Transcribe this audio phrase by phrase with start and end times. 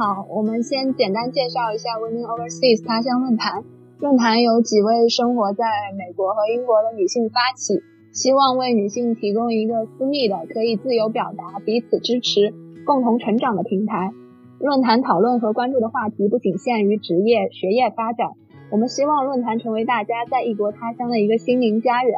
[0.00, 3.64] 好，我们先简单介绍一下 Women Overseas 他乡论坛。
[3.98, 12.54] 论坛由几位生活在美国和英国的女性发起，希望为女性提供一个私密的、可以自由表达、彼此支持、
[12.86, 14.10] 共同成长的平台。
[14.58, 18.30] 论坛讨论和关注的话题不仅限于职业、学业发展，
[18.72, 22.14] 我们希望论坛成为大家在异国他乡的一个心灵家园。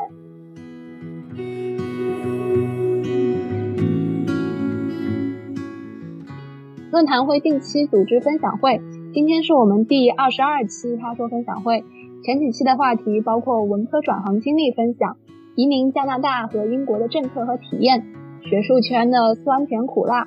[6.92, 8.82] 论坛会定期组织分享会，
[9.14, 11.82] 今天是我们第二十二期他说分享会。
[12.22, 15.16] 前几期的话题包括文科转行经历分享、
[15.56, 18.04] 移民加拿大和英国的政策和体验、
[18.42, 20.26] 学术圈的酸甜苦辣。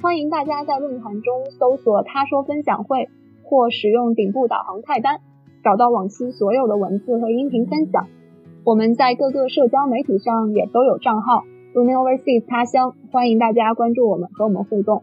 [0.00, 3.10] 欢迎大家在论坛中搜索“他说分享会”
[3.44, 5.20] 或使用顶部导航菜单，
[5.62, 8.06] 找到往期所有的文字和音频分享。
[8.64, 15.02] 我们在各个社交媒体上也都有账号 r u n i n Overseas 他乡，欢迎大家关注我们和我们互动。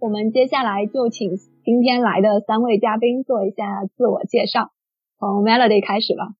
[0.00, 4.70] 我们接下来就请今天来的三位嘉宾做一下自我介绍。
[5.18, 6.34] 从 Melody 开始吧。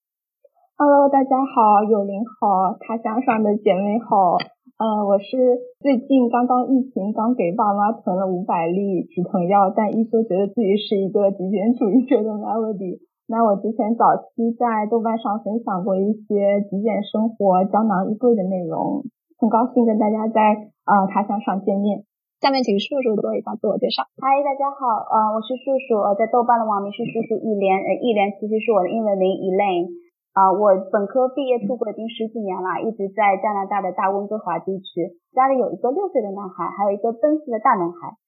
[0.77, 4.39] Hello，大家好，有林好，他乡上的姐妹好。
[4.77, 12.99] 呃，我是最近刚刚疫情刚给爸妈囤了五百粒止疼药，但依旧觉得自己是一个极简主义者的 Melody。
[13.31, 19.07] 那我之前早期在豆瓣上分享过一些极简生活、胶囊衣柜的内容，
[19.39, 22.03] 很高兴跟大家在呃他乡上见面。
[22.43, 24.03] 下面请叔叔做一下自我介绍。
[24.19, 29.95] 嗨，大家好，呃，我是叔叔，在豆瓣的网名是叔叔一连，呃，一连其实是我的英文名 Elaine，
[30.35, 35.07] 啊，我本科毕业出国已经十几年了，一直在加拿大的大温哥华地区，
[35.39, 38.19] 家里有一个六岁的男孩，还有一个奔四的大男孩，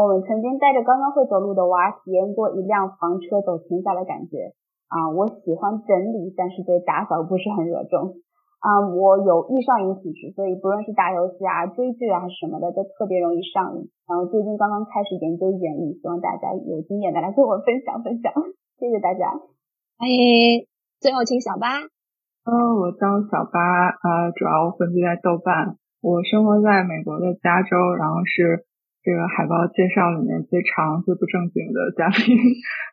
[0.00, 4.56] 我们曾经带着刚刚会走路的娃体验过一辆房车走天下的感觉，
[4.88, 8.16] 啊，我喜欢整理，但是对打扫不是很热衷。
[8.60, 13.88] 啊，我有易上瘾体质，所以不论是打游戏啊、追剧啊还是什么的，都特别容易上瘾。
[14.08, 18.32] 然后最近刚刚开始研究原理，希望大家有经验的来跟我分享分享。
[18.80, 19.32] 谢谢大家，
[20.00, 20.64] 欢迎。
[21.00, 21.68] 最后请小八。
[22.48, 25.76] 嗯，我叫小八，呃，主要混迹在豆瓣。
[26.00, 28.64] 我生活在美国的加州，然后是。
[29.02, 32.36] 这个海报介绍里面最长最不正经的嘉宾，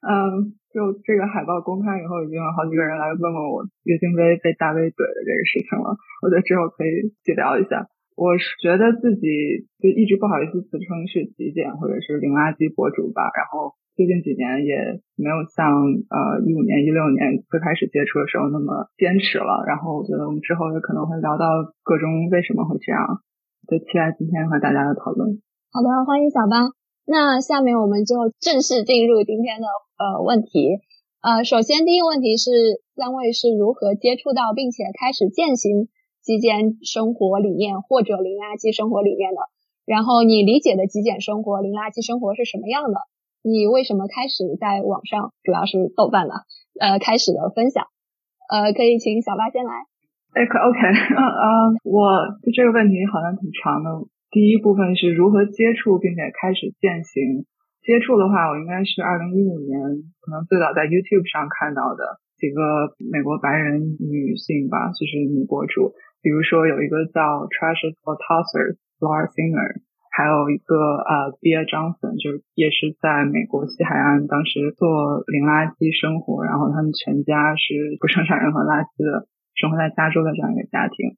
[0.08, 6.00] 嗯，就这个海报公开以后，已经有好几个人来问问我月经杯被大 V 怼的这个事情了。
[6.24, 7.92] 我觉得之后可以细聊一下。
[8.16, 13.28] 我觉得自己就一直不好意思自称是极简或者是零垃圾博主吧。
[13.36, 15.70] 然后最近几年也没有像
[16.08, 19.62] 呃一五年一六年最开始接触的时候那么坚持了。
[19.68, 23.22] 然后我觉得我们之后也可能会聊到各种为什么会这样。
[23.68, 25.44] 就期待今天和大家的讨论。
[25.70, 26.72] 好的，欢迎小八。
[27.06, 29.68] 那下面我们就正式进入今天的
[30.00, 30.80] 呃问题。
[31.22, 32.50] 呃，首先第一个问题是，
[32.96, 35.90] 三位是如何接触到并且开始践行
[36.24, 39.42] 极简生活理念或者零垃圾生活理念的？
[39.86, 42.98] 然后你理解的极简生活、零垃圾生活是什么样的？
[43.44, 46.48] 你为什么开始在网上，主要是豆瓣了，
[46.80, 47.86] 呃，开始的分享？
[48.50, 49.84] 呃，可以请小八先来。
[50.32, 52.08] 哎，可 OK，嗯， 我
[52.56, 54.08] 这个问题好像挺长的。
[54.30, 57.46] 第一部分是如何接触并且开始践行。
[57.82, 59.80] 接触的话，我应该是二零一五年，
[60.20, 65.96] 可能最早在 YouTube 上看到的几个美国白人女性吧，就是女博主。
[66.20, 69.80] 比如说有一个叫 Trashes for Tossers Laura Singer，
[70.12, 81.16] 还有一个呃 Bea Johnson，就是也是在美国西海岸当时做零垃圾生活，然后他们全家是不生产任何垃圾的，生活在加州的这样一个家庭。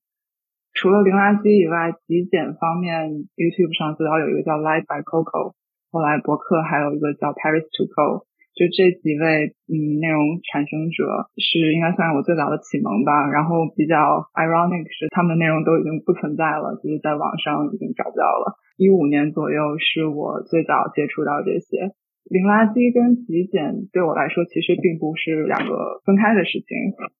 [0.79, 5.51] 除了零垃圾以外，极简方面，YouTube 上最早有一个叫 Light by Coco，
[5.91, 8.23] 后来博客还有一个叫 Paris to Go，
[8.55, 13.27] 就这几位嗯内容产生者是应该算是我最早的启蒙吧。
[13.27, 18.55] 然后比较 ironic 是他们的内容都已经不存在了，就是在网上已经找不到了。
[18.79, 21.91] 一五年左右是我最早接触到这些。
[22.29, 26.69] 零垃圾跟极简对我来说其实并不是两个分开的事情，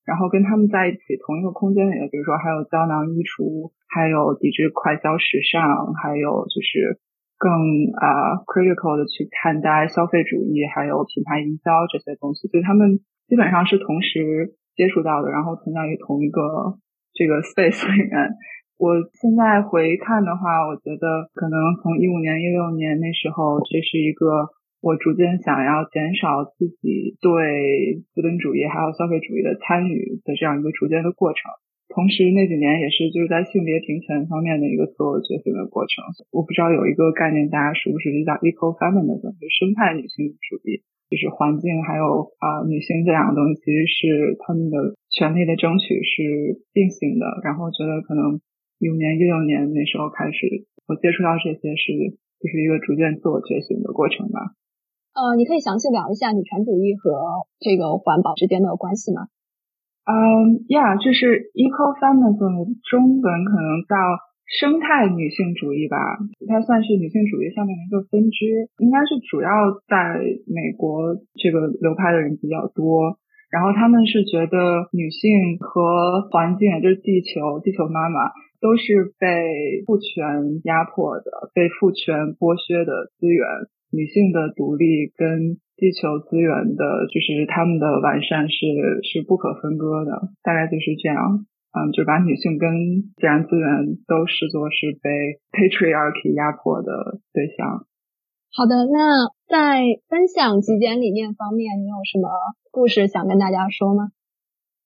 [0.06, 7.02] 然后跟他们在一起同一个空间里的，比如说还有胶囊衣橱，还有抵制快消时尚，还有就是
[7.42, 7.50] 更
[7.98, 16.78] 啊 critical 的去看待消费主义，还有品牌营销这些东西，就他们基本上是同时接触到的，然后存在于同一个
[17.18, 18.14] 这个 space 里面。
[18.78, 24.54] 我现在回看的话，我觉得可能从一五年、一六年那时候，这是一个。
[24.82, 31.52] 我逐渐想要减少自己对资本主义还有消费主义的参与的这样一个逐渐的过程，
[31.92, 36.00] 同时那几年也是就是在性别平权方面的一个自我觉醒的过程。
[36.32, 40.80] 我不知道有一个概念大家熟不熟悉，叫 ecofeminism，就生态女性主义，
[41.12, 47.28] 就是环境还有啊女性这两个东西其实是他们的权利的争取是并行的。
[47.44, 48.40] 然后觉得可能
[48.80, 50.48] 一五年、一六年那时候开始，
[50.88, 54.56] 我接触到这些是就是一个逐渐自我觉醒的过程吧。
[55.20, 57.12] 呃，你可以详细聊一下女权主义和
[57.60, 59.28] 这个环保之间的关系吗？
[60.08, 64.00] 嗯，Yeah，就是 ecofeminism，中文可能叫
[64.48, 66.00] 生态女性主义吧，
[66.48, 69.52] 它算是女性主义下面的一个分支，应该是主要
[69.92, 73.20] 在美国这个流派的人比较多。
[73.52, 78.32] 然后他们是觉得女性和环境，就是地球、地球妈妈，
[78.64, 83.44] 都是被父权压迫的、被父权剥削的资源。
[83.92, 88.58] 女性的独立跟地球资源的，就是他们的完善是
[89.02, 91.46] 是不可分割的，大概就是这样。
[91.72, 93.68] 嗯，就把女性跟自然资源
[94.10, 97.86] 都视作是被 patriarchy 压迫的对象。
[98.52, 102.28] 好的，那在分享极简理念方面，你有什么
[102.72, 104.10] 故事想跟大家说吗？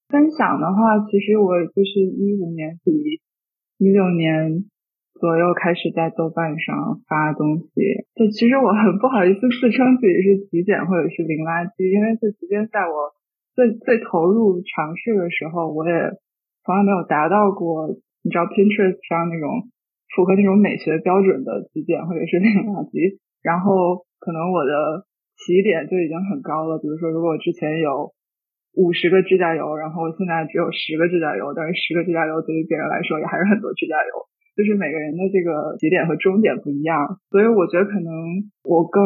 [0.10, 2.92] 分享的话，其实我就是一五年底、
[3.80, 4.66] 一六年。
[5.20, 7.70] 左右开始在豆瓣上发东西，
[8.16, 13.14] 就其实我很不好意思自称自己是极简或者是零垃圾，因为就即便在我
[13.56, 15.94] 最最投入尝试的时候，我也
[16.66, 17.88] 从来没有达到过
[18.26, 19.70] 你知道 Pinterest 上那种
[20.12, 23.22] 符合那种美学标准的极简或者是零垃圾。
[23.44, 25.06] 然后可能我的
[25.36, 28.12] 起点就已经很高了，比如说如果我之前有
[28.76, 34.12] 五十个指甲油，然后我现在只有十个指甲油，但是十个指甲油对于别人来说也还是很多指甲油。
[34.56, 38.14] 就是每个人的这个起点和终点不一样，所以我觉得可能
[38.64, 39.02] 我更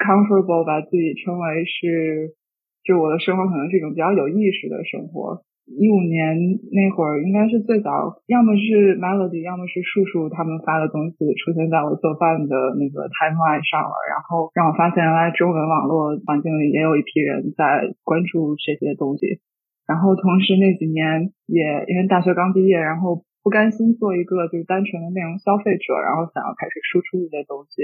[0.00, 2.32] comfortable 把自己称为是，
[2.80, 5.44] 就我的生活可能是一种比较有意识的生活。
[5.68, 6.32] 一五年
[6.72, 19.44] 那会儿应该是最早，要么是 Melody，要么是树树他们发的东西出现在我做饭的那个 timeline 上了，然后让我发现原来中文网络环境里也有一批人在关注这些东西。
[19.84, 23.27] 然后同时那几年也因为大学刚毕业，然后。
[23.42, 27.82] 不甘心做一个就是单纯的内容消费者，然后想要开始输出一些东西，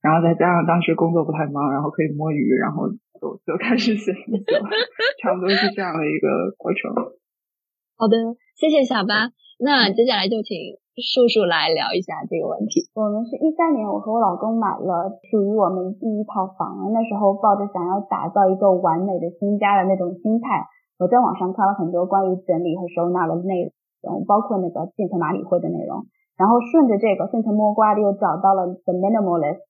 [0.00, 2.88] 然后再加上当时工作不太忙，然后可以摸鱼，然后
[3.20, 4.12] 就就开始写，
[5.22, 6.92] 差不多是这样的一个过程。
[7.96, 9.30] 好的，谢谢小八。
[9.62, 10.58] 那接下来就请
[10.98, 12.90] 叔叔来聊一下这个问题。
[12.98, 20.66] 我们是一三年，我和我老公买了属于我们第一套房，那时候抱着想要打造一个完美的新家的那种心态，
[20.98, 23.72] 我在网上看了很多关于整理和收纳的内容。
[24.26, 26.06] 包括那个变成马里会的内容，
[26.36, 29.60] 然后顺着这个顺藤摸瓜的又找到了 The Minimalist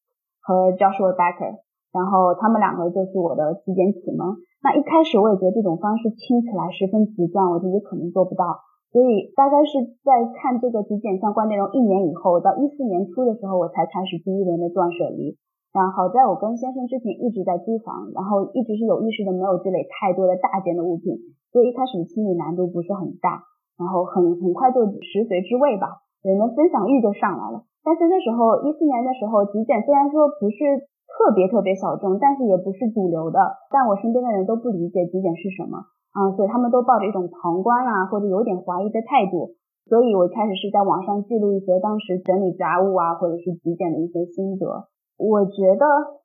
[0.41, 1.61] 和 Joshua Becker，
[1.93, 4.37] 然后他们两个就是我的极简启蒙。
[4.63, 8.63] 那一开始我也觉得这种方式听起来十分极端，我自己可能做不到。
[8.93, 15.37] 所以大概是在看这个极简相关内容一年以后，到一四年初的时候，我才开始第一轮的断舍离。
[15.73, 21.17] 然后好在我跟先生之前一直在租房，然后一直是有意识的没有积累太多的大件的物品，
[21.51, 23.43] 所以一开始的清理难度不是很大。
[23.79, 27.65] 然后很很快就食髓知味吧，人的分享欲就上来了。
[27.83, 33.39] 但是那时候一四年的时候，极简虽然说不是特别特别小众，但是也不是主流的。
[33.75, 35.83] 但我身边的人都不理解极简是什么
[36.15, 39.59] 啊，所以他们都抱着一种旁观啊或者有点怀疑的态度。
[39.91, 44.87] 所以我开始是在网上记录一些当时整理杂物啊或者是极简的一些心得。
[45.19, 46.22] 我觉得。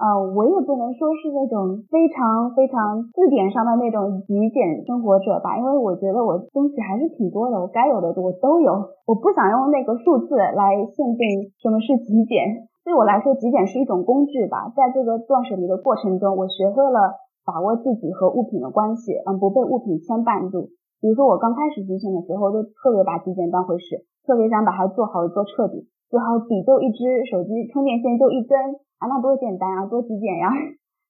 [0.00, 8.72] 呃，我也不能说是那种非常非常字典上的那种极简生活者吧，因为我觉得我东西还是挺多的，我该有的我都有。
[9.06, 14.72] 我不想用那个数字来限定什么是极简，对我来说，极简是一种工具吧。
[14.74, 20.70] 在这个断舍离的过程中，我学会了把握自己和物品的关系，嗯，不被物品牵绊住。
[21.00, 28.56] 比如说我刚开始极简的时候，就特别把极简当回事，特别想把它做好做彻底，最好比就一支，手机充电线就一根。
[29.02, 30.46] 啊，那多简单啊，多极简呀！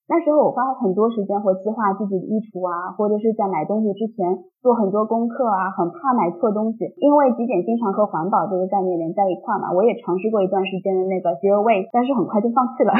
[0.09, 9.69] 那时候我花了很多时间会计划自己的衣橱啊，或者是在买东西之前做很多功课啊，很怕买错东西，因为极简经常和环保这个概念连在一块嘛。
[9.71, 12.91] 我也尝试过一段时间的那个 zero waste，但是很快就放弃了。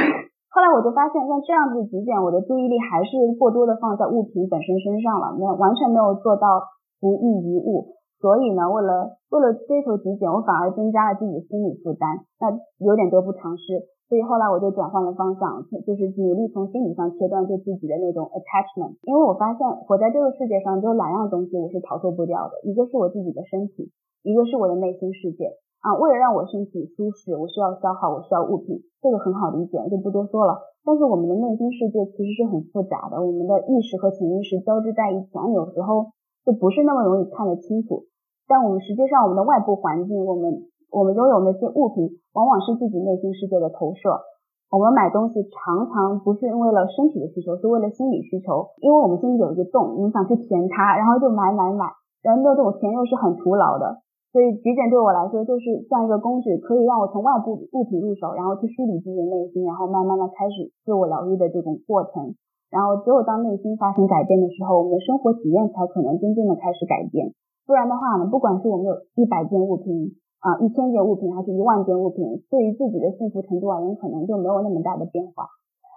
[0.54, 6.70] 后来我就发现，像这样子极简，我的注意力还是过多的放在物品本身身上了，没有完全没有做到
[7.02, 7.98] 不易于物。
[8.22, 13.92] 所以呢，为了为了追求极简，我反而增加了自己的心理负担，那有点得不偿失。
[14.14, 18.94] 所以后来我就转换了方向，就是努力从心理上切断对自己的那种 attachment。
[19.10, 23.90] 因为我发现活在这个世界上，只有两样东西我是逃脱不掉的，一个是我自己的身体，
[24.22, 25.98] 一个是我的内心世界啊。
[25.98, 30.62] 为了让我身体舒适，我需要消耗，我需要物品，这个很好理解，就不多说了。
[30.86, 36.14] 但是我们的内心世界其实是很复杂的，我们的意识和潜意识交织在一起，有时候
[36.46, 38.06] 就不是那么容易看得清楚。
[38.46, 40.70] 但我们实际上，我们的外部环境，我们。
[40.94, 44.22] 我们拥有那些物品，往往是自己内心世界的投射。
[44.70, 51.90] 我们买东西常常不是为了身体的需求，是为了心理需求，因为我们心里有一个洞，我们想去填它，然后就买买买，
[52.22, 54.06] 人的这种填又是很徒劳的。
[54.30, 62.34] 所以极简对我来说就是像一个工具，可以让我从外部物品入手，然后去梳理自己的内心，然后慢慢的开始自我疗愈的这种过程。
[62.70, 67.34] 然后只有当内心发生改变的时候，我们的生活体验才可能真正的开始改变。
[67.66, 75.48] 不然的话呢，不管是我们有一百件物品啊，一千件物品，还是一万件物品，对于自己的幸福程度而言，可能就没有那么大的变化。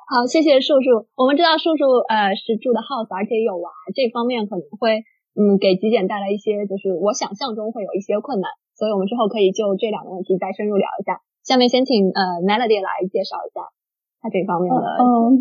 [0.07, 1.11] 好，谢谢叔叔。
[1.19, 5.03] 我们知道叔叔呃是住的 house，而且有娃，这方面可能会。
[5.37, 11.21] 嗯，给极简带来一些，就是我想象中会有一些困难，所以我们之后可以就这两个问题再深入聊一下。
[11.45, 13.69] 下面先请呃 Melody 来介绍一下
[14.25, 14.81] 他这方面的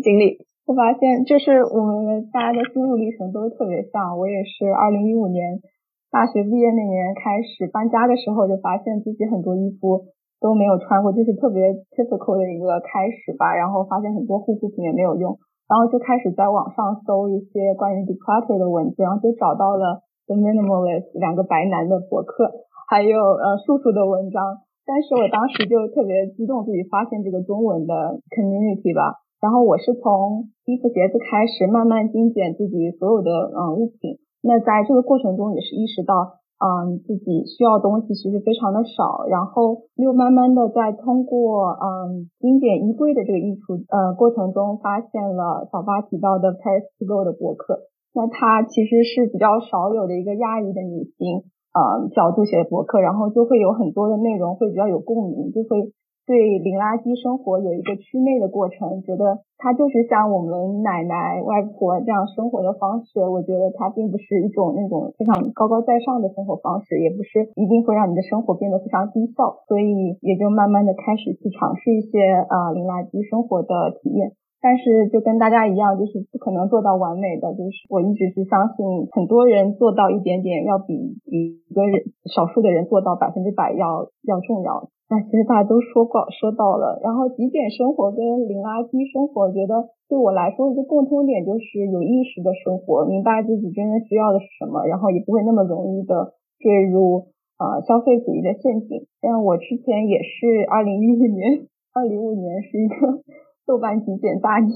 [0.04, 0.44] 经历。
[0.68, 5.64] 我发现就是我们大家的心路历程都特别像，我也是二零一五年
[6.10, 10.06] 大学毕业那年开始搬家的时候，就发现自己很多衣服
[10.40, 13.54] 都没有穿过，就是特别 typical 的一个开始吧。
[13.54, 15.38] 然后发现很多护肤品也没有用。
[15.68, 22.52] 然后就开始在网上搜一些关于 declutter 的文字，然后就找到了 the minimalist 两个白男的博客，
[22.88, 24.62] 还有呃叔叔的文章。
[24.86, 29.18] 但是我当时就特别激动，自己发现这个中文的 community 吧。
[29.42, 34.22] 然后我是从衣服鞋子开始，慢慢精简自己所有的嗯物品。
[34.46, 36.38] 那在这个过程中也是意识到。
[36.56, 47.80] 嗯，自己需要东西其实非常的少，然后又慢慢的在通过嗯精简衣柜的这个艺术呃过程中，发现了小八提到的 Paris to Go 的博客。
[48.14, 51.44] 那它其实是比较少有的一个亚裔的女性
[51.76, 55.92] 呃角度写的博客，然后就会有很多的内容会比较有共鸣，就会。
[56.26, 63.22] 对零垃圾生活有一个祛魅的过程，觉得它就是像我们奶奶外婆这样生活的方式。
[63.22, 69.62] 我觉得它并不是一种那种非常高高在上的生活方式，也不是一定会让你的生活变得非常低效。
[69.68, 72.18] 所以也就慢慢的开始去尝试一些
[72.48, 74.32] 啊零垃圾生活的体验。
[74.66, 77.54] 但是就跟大家一样，就是不可能做到完美的。
[77.54, 80.90] 就是我一直是相信，很多人做到一点点，要比
[81.22, 82.02] 一个人
[82.34, 84.90] 少数的人做到百分之百要要重要。
[85.06, 88.18] 那其实大家都说过说到了，然后极简生活跟
[88.50, 99.06] 零垃圾生活，我觉得对我来说一个共通点就是有意识的生活，明白自己真正需要的是什么，然后也不会那么容易的坠入呃消费主义的陷阱。
[99.22, 103.22] 像我之前也是二零一五年，二零一五年是一个
[103.66, 104.72] 豆瓣极简大年，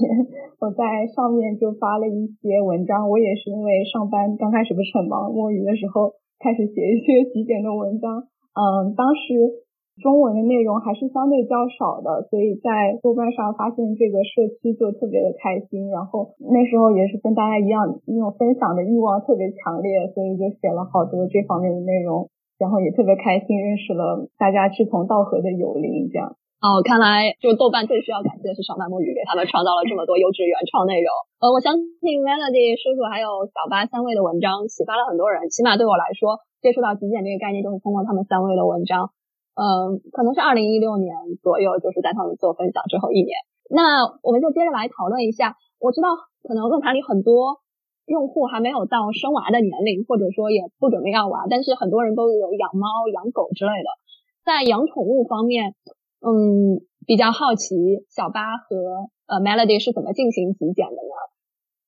[0.59, 3.09] 我在上面就发了一些文章。
[3.09, 8.27] 我也是因为上班刚开始不是很忙，摸鱼的时候开始写一些极简的文章。
[8.53, 9.65] 嗯，当时。
[10.01, 15.91] 中文的内容还是相对较少的，所以在豆瓣上发现这个社区就特别的开心。
[15.91, 22.29] 然后那时候也是跟大家一样，那种分享的欲望特别强烈，所以就写了好多这方面的内容。
[22.57, 26.09] 然后也特别开心，认识了大家志同道合的友邻。
[26.09, 31.09] 这样哦，看来就豆瓣最需要感谢的是小白摸鱼，给他们创造了这么多优质原创内容。
[31.41, 39.09] 呃，我相信 Melody 叔叔还有小八三位的文章启发了很多人，起码对我来说，接触到极简这个概念，就是通过他们三位的文章。
[39.57, 41.09] 嗯，可能是二零一六年
[41.41, 43.33] 左右，就是在他们做分享之后一年。
[43.73, 45.57] 那我们就接着来讨论一下。
[45.81, 46.13] 我知道
[46.45, 47.57] 可能论坛里很多
[48.05, 53.89] 用户还没有到生娃的年龄，或者说也不准备要娃，但是很多人都有养猫、养狗之类的。
[54.45, 55.73] 在养宠物方面，
[56.21, 57.75] 嗯，比较好奇
[58.09, 58.75] 小八和
[59.27, 61.13] 呃 Melody 是怎么进行极简的呢？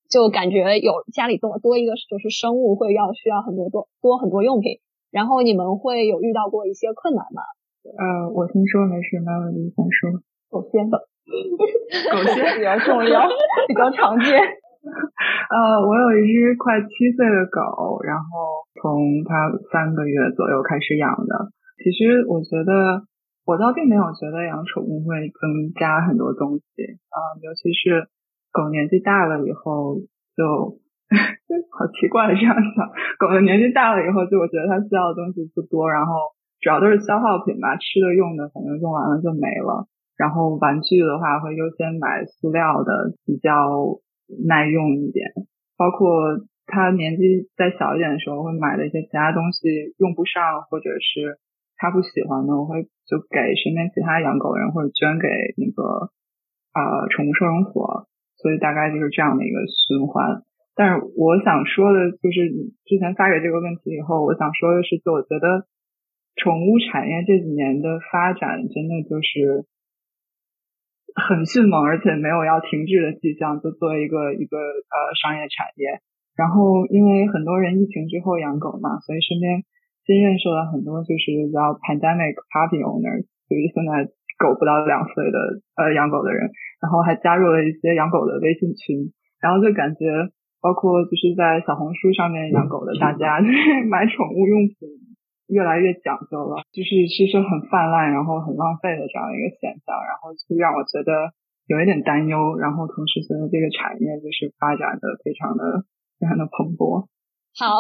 [0.09, 4.79] 就感觉有家里多多一个就是生物会要需要很多多多很多用品。
[5.13, 7.41] 然后你们会有遇到过一些困难吗？
[7.85, 10.21] 呃，我听说还是 Melody 先说。
[10.49, 10.97] 狗先的，
[12.09, 13.21] 狗先比较重要，
[13.69, 14.33] 比较常见。
[15.53, 21.49] 呃，我有一只快七岁的狗，然后从它三个月左右开始养的。
[21.83, 23.05] 其实我觉得，
[23.45, 26.63] 我倒并没有觉得养宠物会增加很多东西
[27.09, 28.07] 啊，尤其是
[28.51, 29.97] 狗年纪大了以后
[30.35, 30.79] 就。
[31.69, 36.13] 好奇怪，这样想，狗的年纪大了以后，就我觉得它需要的东西不多，然后
[36.59, 39.85] 主要都是消耗品吧，吃的用的，反正用完了就没了。
[40.17, 44.01] 然后玩具的话，会优先买塑料的，比较
[44.47, 45.33] 耐用一点。
[45.77, 51.37] 包括它年纪再小一点的时候，会买的一些其他东西用不上，或者是
[51.83, 55.27] 他不喜欢的，我会就给身边其他养狗人，或者捐给
[55.59, 56.07] 那个
[56.71, 58.07] 呃宠物收容所。
[58.39, 60.43] 所以大概就是这样的一个循环。
[60.75, 62.49] 但是我想说的就是，
[62.83, 65.67] 之前发给这个问题以后，我想说的是，就我觉得
[66.35, 69.67] 宠物产业这几年的发展真的就是
[71.13, 73.61] 很迅猛，而且没有要停滞的迹象。
[73.61, 76.01] 就作为一个一个呃商业产业，
[76.35, 79.63] 然后因为很多人疫情之后养狗嘛，所以身边
[80.05, 85.37] 新认识了很多就是叫 pandemic puppy owners，就是现在狗不到两岁的
[85.79, 86.51] 呃养狗的人，
[86.83, 90.03] 然后还加入了一些养狗的微信群，然后就感觉
[90.59, 94.75] 包括就是在小红书上面养狗的大家， 就是买宠物用品
[95.47, 101.31] 越来越讲究了，就是其实很泛滥，然后很浪费的这样一个现象，然后就让我觉得
[101.67, 105.87] 有一点担忧，然后同时觉得这个产业就是发展的非常的
[106.19, 107.07] 非常的蓬勃。
[107.53, 107.77] 好，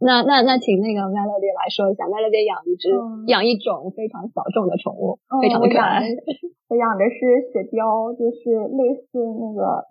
[0.00, 2.90] 那 那那，请那个 Melody 来说一下，Melody 养一只
[3.30, 6.02] 养一种非常小众的宠物，非常的可爱。
[6.68, 9.86] 我养的是雪貂，就是类似那个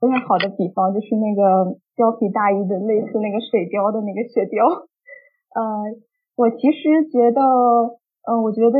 [0.00, 4.84] 不太好的比方，就是那个貂皮大衣的类似那个水貂的那个雪貂。
[5.56, 5.62] 呃，
[6.36, 7.40] 我其实觉得，
[8.28, 8.76] 嗯，我觉得。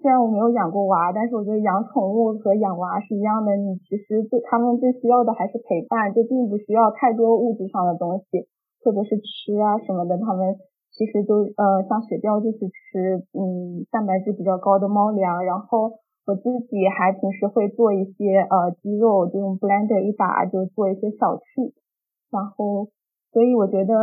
[0.00, 3.56] 虽然我没有养过娃，但是我觉得养宠物和养娃是一样的。
[3.56, 8.48] 你其实最他们最需要的还是陪伴，就并不需要太多物质上的东西，
[8.82, 10.18] 特别是吃啊什么的。
[10.18, 10.56] 他们
[10.92, 15.44] 其实都呃，像雪貂就是吃嗯蛋白质比较高的猫粮。
[15.44, 15.92] 然后
[16.26, 21.42] 我自己还平时会做一些呃鸡肉，就用 blender 一打就做一些小吃。
[22.30, 22.88] 然后
[23.32, 23.94] 所以我觉得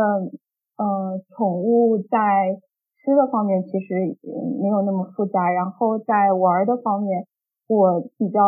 [0.76, 2.58] 嗯，宠物在。
[3.02, 4.16] 吃的方面其实
[4.62, 7.26] 没有那么复杂，然后在玩的方面，
[7.66, 8.40] 我比较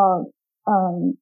[0.64, 1.18] 嗯，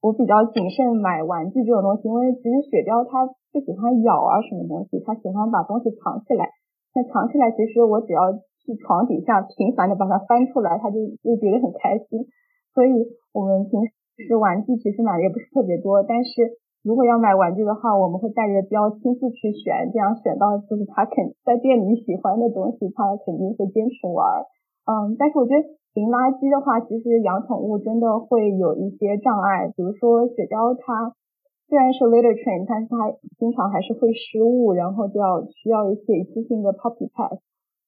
[0.00, 6.48] 我比较谨慎买玩具这种东西，因为其实雪貂它不喜欢咬啊什么东西，它喜欢把东西藏起来。
[6.94, 12.26] 那藏起来，其实我只要去床底下频繁的把它翻出来，它就就觉得很开心。
[12.72, 12.90] 所以
[13.32, 13.80] 我们平
[14.26, 16.58] 时玩具其实买的也不是特别多，但是。
[16.82, 24.26] 如果要买玩具的话，我们会带着标亲自去选，这样选到就是他肯在店里喜欢的东西，他肯定会坚持玩。
[24.82, 25.62] 嗯，但是我觉得
[25.94, 31.14] 零垃圾的话，其实养宠物真的会有一些障碍，比如说雪貂，它
[31.70, 37.38] 虽然是 litter train，但是它经常还是会失误，然后就要需要一些一次性的 puppy pass。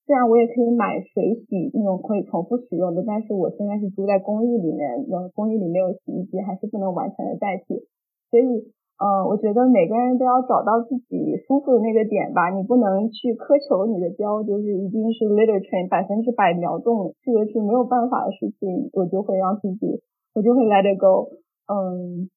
[0.07, 7.83] 虽然我也可以买水洗那种可以重复使用的，但是我现在是住在公寓里面，然后公寓里没有洗衣机，还是不能完全的代替，
[8.31, 8.71] 所以。
[8.95, 12.49] 嗯，我觉得每个人都要找到自己舒服的那个点吧。
[12.55, 18.91] 你不能去苛求你的标，就是一定是 litter train 百分之百秒动，这个是没有办法的事情。
[18.95, 19.99] 我就会让自己，
[20.33, 21.27] 我就会 let it go。
[21.67, 22.31] 嗯，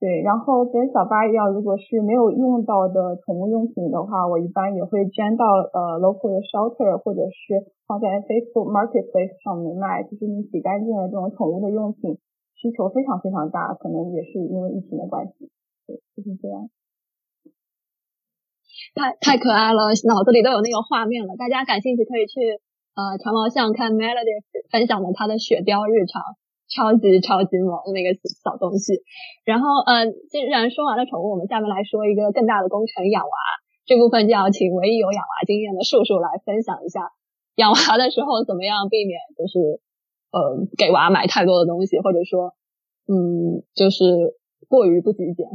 [0.00, 0.22] 对。
[0.24, 10.02] 然后跟小八一样，如果是没有用到的宠物用品的话，我一般也会捐到呃 local 的 shelter，或者是放在 Facebook Marketplace 上面卖。
[10.08, 12.16] 就是你洗干净了这种宠物的用品，
[12.56, 15.52] 需求非常非常大，可能也是因为疫情的关系。
[15.88, 16.68] 就是这样，
[18.94, 21.36] 太太可爱了，脑子里都有那个画面了。
[21.36, 22.60] 大家感兴趣可以去
[22.94, 26.22] 呃长毛象看 Melody 分享的他的雪貂日常，
[26.68, 28.12] 超级超级萌那个
[28.44, 29.00] 小东西。
[29.44, 33.36] 然后呃，既然说完了宠物，我们下面来说一个更大的工程——养娃。
[33.86, 37.08] 这部分就要请唯一有养娃经验的叔叔来分享一下，
[37.56, 39.80] 养娃的时候怎么样避免就是
[40.30, 42.52] 呃给娃买太多的东西，或者说
[43.08, 44.36] 嗯就是
[44.68, 45.48] 过于不极简。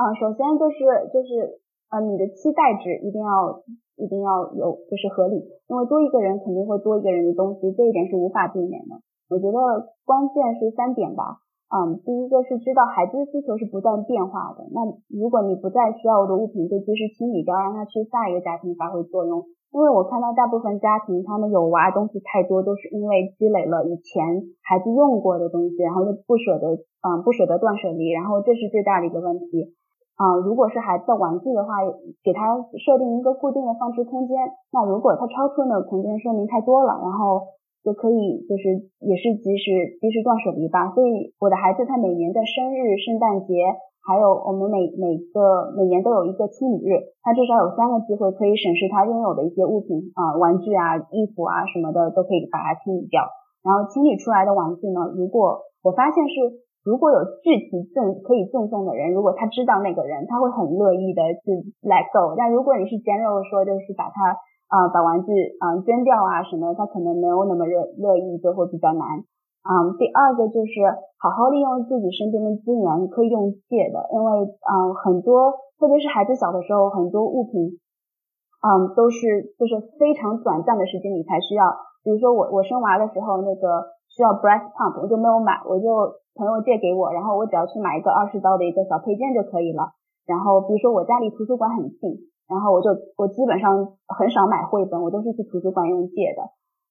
[0.00, 0.80] 啊，首先就是
[1.12, 1.60] 就是
[1.92, 3.60] 呃，你的期待值一定要
[4.00, 8.96] 一定要有，就是合理，因为多一个人肯定会多一个人的东西，这一点是无法避免的。
[9.28, 14.80] 我觉得关键是三点吧，嗯，第一个是知道孩子的需求是不断变化的，那
[15.12, 19.44] 如果你不再需要的物品，就及时清理掉，让他去下一个家庭发挥作用。
[19.70, 26.74] 因为我看到大部分家庭他们有娃东西太多，都是因为积累了以前孩子用过的东西，然后就不舍得，
[27.06, 29.76] 嗯，不舍得断舍离，然后这是最大的一个问题。
[30.20, 31.80] 啊，如果是孩子的玩具的话，
[32.22, 34.36] 给他设定一个固定的放置空间。
[34.70, 40.92] 那如果他超出那个空间，说明太多了，然后就可以就是也是及时及时断舍离吧。
[40.92, 43.64] 所以我的孩子他每年的生日、圣诞节，
[44.04, 53.24] 还有我们每每个每年都有一个清理日，他至少有三个机会可以审视他拥有的一些物品啊，玩具啊、衣服啊什么的都可以把它清理掉。
[53.64, 56.68] 然后清理出来的玩具呢，如果我发现是。
[56.84, 61.52] 如果有具体赠可以赠送的人，如果他知道那个人，他会很乐意的去
[61.84, 62.34] let go。
[62.36, 64.32] 但如果你是 general 说，就是把他
[64.68, 69.04] 啊把玩具啊捐掉啊什么，他可能没有那么乐乐意，就会比较难。
[69.60, 70.72] 嗯，第二个就是
[71.20, 77.76] 好好利用自己身边的资源，可以用借的，因为嗯很多，特别是孩子小的时候，很多物品
[78.64, 81.76] 嗯都是就是非常短暂的时间你才需要。
[82.02, 86.18] 比如说我我生娃的时候，那个需要 breast pump，我就没有买，我就。
[86.30, 89.92] 朋友借给我，然后我只要去买一个二十刀的一个小配件就可以了。
[90.24, 92.16] 然后比如说我家离图书馆很近，
[92.48, 96.40] 然后我就我基本上很少买绘本，我都是去图书馆用借的。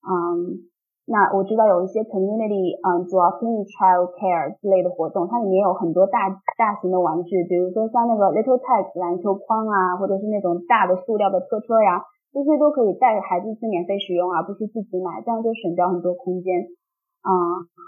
[0.05, 0.60] 嗯，
[1.08, 6.29] 那我知道有一些 community 嗯 drop-in child care 之类的活动，它里面有很多大
[6.60, 12.03] 大型的玩具，比如说像那个 little t a g 篮球框啊，或者是那种大的塑料的车车呀，
[12.36, 16.67] 这些都可以带着孩子去免费使用，而不是自己买，这样就省掉很多空间。
[17.25, 17.32] 嗯，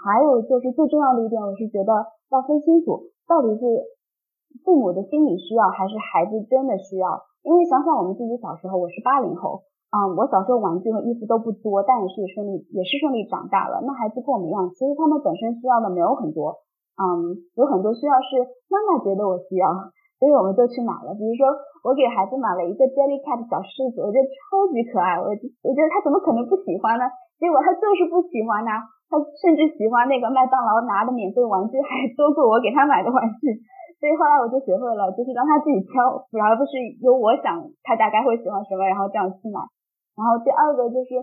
[0.04, 1.92] 还有就是最重要的一点，我是觉得
[2.30, 3.64] 要分清楚，到底是
[4.64, 7.22] 父母的心理需要，还是孩子真的需要。
[7.42, 13.80] 因为想想我们自己小时候，我是八零后，嗯，我小时候玩具和衣服都不多，但也是顺利，也是顺利长大了。
[13.82, 16.62] 那孩子跟我们一样，其实他们本身需要的没有很多，
[17.00, 19.68] 嗯，有很多需要是妈妈觉得我需要。
[20.22, 21.50] 所以我们就去买了，比如说
[21.82, 25.26] 我给孩子买了一个 Jellycat 小狮子，我觉得超级可爱，我
[25.66, 27.02] 我觉得他怎么可能不喜欢呢？
[27.42, 28.70] 结果他就是不喜欢呢，
[29.12, 33.60] 他甚至喜欢那个麦当劳拿的免费玩具还多过我给他买的玩具。
[34.00, 39.60] 所以后来我就学会了，就是让他自己挑，而不是由我想他大概会喜欢什么，然后这样去买。
[40.16, 41.20] 然后第二个就是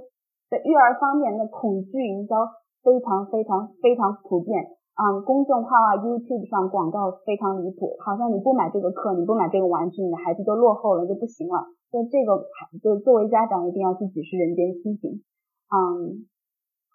[0.54, 2.38] 在育儿方面的恐惧营销
[2.86, 4.78] 非常非常非常普遍。
[5.00, 11.72] 嗯，公众号啊，YouTube 上广告非常离谱，好像你不买这个课，你不买这个玩具，你的孩子就落后了，就不行了。
[11.92, 12.44] 就这个，
[12.84, 15.24] 就作为家长一定要去举世人间清醒。
[15.72, 16.28] 嗯，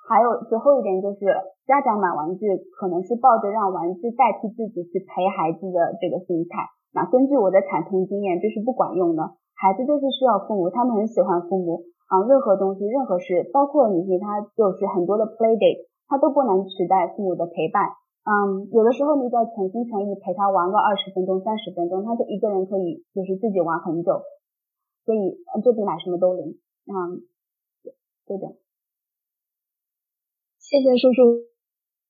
[0.07, 1.25] 还有最后一点就是，
[1.67, 6.69] 家长买玩具可能是抱着让玩具代替自己去陪孩子的这个心态。
[6.93, 9.35] 那根据我的惨痛经验，这是不管用的。
[9.57, 11.85] 孩子就是需要父母，他们很喜欢父母。
[12.05, 15.89] 啊，任何东西，任何事，包括你给他就是很多的 play date。
[16.07, 17.89] 他都不能取代父母的陪伴，
[18.29, 24.21] 嗯，有的时候你在全心全意陪他玩个二十分钟、三十分钟，他就一个人可以就是自己玩很久，
[25.07, 27.25] 所以这比买什么都灵，嗯，
[28.29, 28.64] 对的。
[30.75, 31.47] 谢谢叔叔，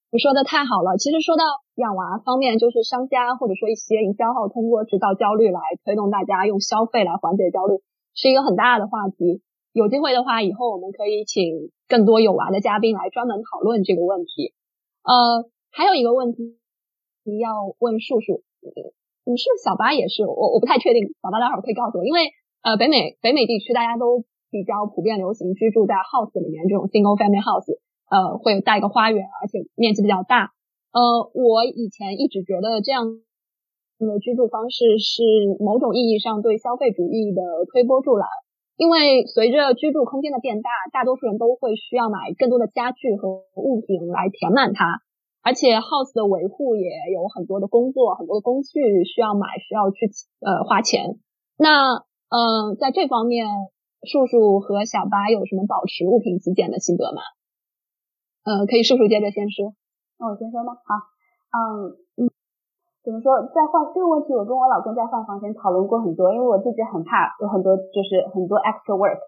[0.08, 0.96] 你说的太好了。
[0.96, 7.76] 其实说到养娃方面，就是商家或者说一些营销号通过制造焦虑来推动大家用消费来缓解焦虑，
[8.16, 9.42] 是一个很大的话题。
[9.74, 14.54] 有机会的话，以后我们可以请更多有娃的嘉宾来专门讨论这个问题。
[15.04, 16.56] 呃，还有一个问题
[17.38, 18.40] 要问树树，
[19.28, 20.24] 你是不是小八也是？
[20.24, 22.06] 我我不太确定，小八待会儿可以告诉我。
[22.06, 27.68] 因为呃，北美北美地区大家都比较普遍流行居住在 house 里面，这种 single family house，
[28.10, 30.52] 呃，会带一个花园，而且面积比较大。
[30.92, 31.00] 呃，
[31.34, 33.06] 我以前一直觉得这样
[33.98, 35.22] 的居住方式是
[35.58, 38.28] 某种意义上对消费主义的推波助澜。
[38.76, 44.98] 因为随着居住空间的变大，大多数人都会需要买更多的家具和物品来填满它，
[45.42, 51.20] 而且 house 的维护也有很多的工作，很多的工具需要买，需要去呃花钱。
[51.56, 52.02] 那
[52.34, 53.46] 嗯，在这方面，
[54.10, 57.22] 叔叔和小八有什么保持物品极简的心得吗？
[58.44, 59.72] 呃，可以叔叔接着先说，
[60.20, 60.76] 那我先说吗？
[60.84, 60.94] 好，
[61.56, 62.28] 嗯嗯。
[63.04, 69.20] 怎么说，在换这个问题，我跟我老公在换房前讨论过很多，因为我自己很怕有很多就是很多 extra work，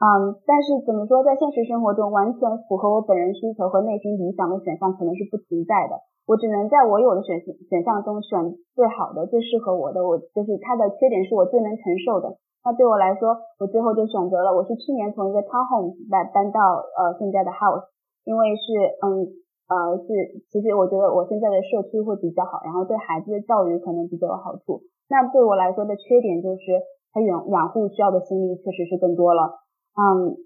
[0.00, 12.36] 嗯，但是怎么说，在现实生活中完全符合我本人需求和内心理想的选项可能是不存在的，我只能在我有的选选项中选最好的、最适合我的，我就是它的缺点是我最能承受的。
[12.64, 17.84] 那对我来说，我最后就选择了，我是去年从一个 townhome 来搬到呃现在的 house，
[18.28, 18.60] 因为是
[19.00, 19.32] 嗯。
[19.68, 20.08] 呃，是，
[20.48, 24.80] 其实我觉得我现在的社区会比较好，然后对孩子的教育可能比较有好处。
[25.12, 26.80] 那对我来说的缺点就是，
[27.12, 29.60] 他养养护需要的心力确实是更多了。
[29.92, 30.40] 嗯，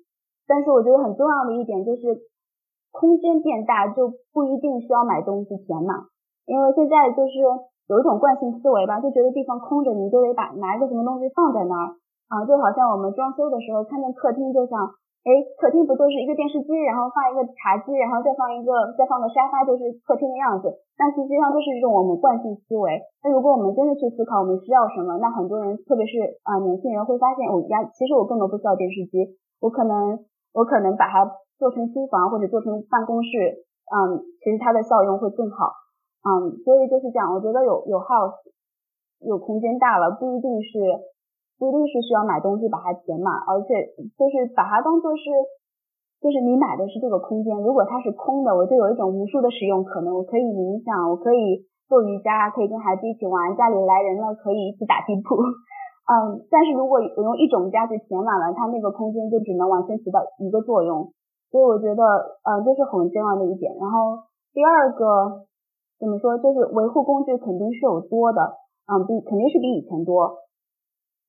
[0.51, 2.03] 但是我觉得很重要的一点就是，
[2.91, 6.03] 空间变大就不一定需要买东西填满，
[6.45, 7.39] 因为现在就是
[7.87, 11.95] 有一种惯性思维吧，就觉得地方空着，你就得把拿一个什么东西放在那儿
[12.27, 14.91] 啊，就好像我们装修的时候看见客厅就像。
[15.23, 20.67] 哎，客厅不就是一个电视机，然后放一个茶几，然后再放一个再放个沙发，就是客厅的样子。
[20.99, 22.99] 那实际上就是一种我们惯性思维。
[23.23, 30.19] 那如果我们真的去思考我们需要什么，那很多人，特别是啊年轻人会发现，我家其实我根本不需要电视机，我可能
[30.55, 31.23] 我可能把它
[31.55, 33.63] 做成书房或者做成办公室，
[33.95, 35.71] 嗯，其实它的效用会更好，
[36.27, 38.43] 嗯，所以就是讲，我觉得有有 house
[39.23, 41.12] 有空间大了，不一定是。
[41.63, 45.31] 不一定是需要买东西把它填满，而且就是把它当做是，
[46.19, 47.55] 就是你买的是这个空间。
[47.63, 50.11] 如果它是空的，我就有一种无数的使用可能。
[50.11, 53.55] 我可以冥想，我可以做瑜伽，可以跟孩子一起玩。
[53.55, 55.39] 家里来人了，可以一起打地铺。
[55.39, 61.15] 嗯，但是如果我用一种家具填满了，它那个空间就只能完全起到一个作用。
[61.55, 62.03] 所以我觉得，
[62.43, 63.71] 嗯，这是很重要的一点。
[63.79, 64.19] 然后
[64.51, 65.47] 第二个
[66.03, 68.59] 怎么说，就是维护工具肯定是有多的，
[68.91, 70.43] 嗯，比肯定是比以前多。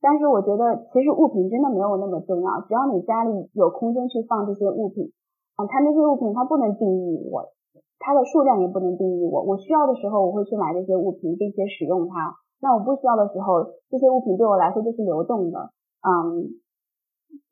[0.04, 5.14] 但是我觉得，其实物品真的没有那么重要，只要你家里有空间去放这些物品，
[5.56, 7.48] 啊，它那些物品它不能定义我，
[8.04, 9.48] 它的数量也不能定义我。
[9.48, 12.36] 我需要的时候我会去买这些物品，并且使用它。
[12.60, 15.72] 那我不需要的时候，这些物品对我来说就是流动的，
[16.04, 16.52] 嗯，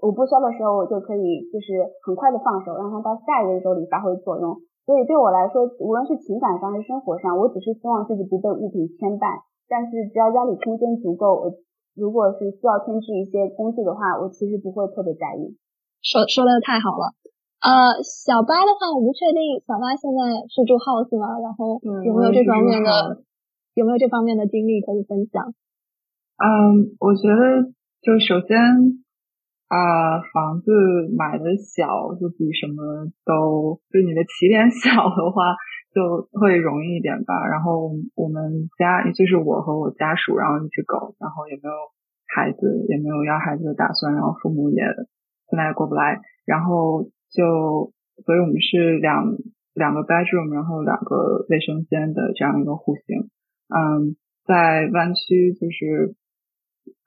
[0.04, 4.60] 我不需要的时候我就可以就是很快的放手，让它到下一个人手里发挥作用。
[4.86, 9.40] 所以对我来说，无论是情感上还是生活上，我只是希望自己不被物品牵绊。
[9.70, 11.54] 但是只要家里空间足够，我。
[11.96, 15.58] 如果是需要添置一些工具的话，我其实不会特别在意。
[16.02, 17.14] 说说的太好了。
[17.62, 21.38] 呃，小八的话，我不确定小八现在是住 house 吗？
[21.40, 23.22] 然后有没有这方面的
[23.76, 25.54] 有没有这方面的经历可以分享？
[26.42, 27.70] 嗯，我觉得
[28.02, 28.58] 就首先
[29.70, 30.72] 啊，房子
[31.16, 35.54] 买的小就比什么都就你的起点 小的话
[35.94, 37.48] 就会容易一点吧。
[37.48, 41.76] 然后我们家就是我和我家属，然后一只狗，然后也没有
[42.28, 44.84] 孩子，也没有要孩子的打算，然后父母也
[45.50, 47.10] 现在也过不来，然后。
[47.32, 47.94] 就
[48.26, 49.24] 所以，我们是两
[49.74, 53.32] 两个 bedroom，然后两个卫生间的这样一个户型。
[53.72, 56.14] 嗯，在湾区，就是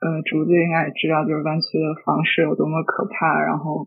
[0.01, 3.39] 呃，竹子应该也知道，就是湾区的房市有多么可怕。
[3.45, 3.87] 然后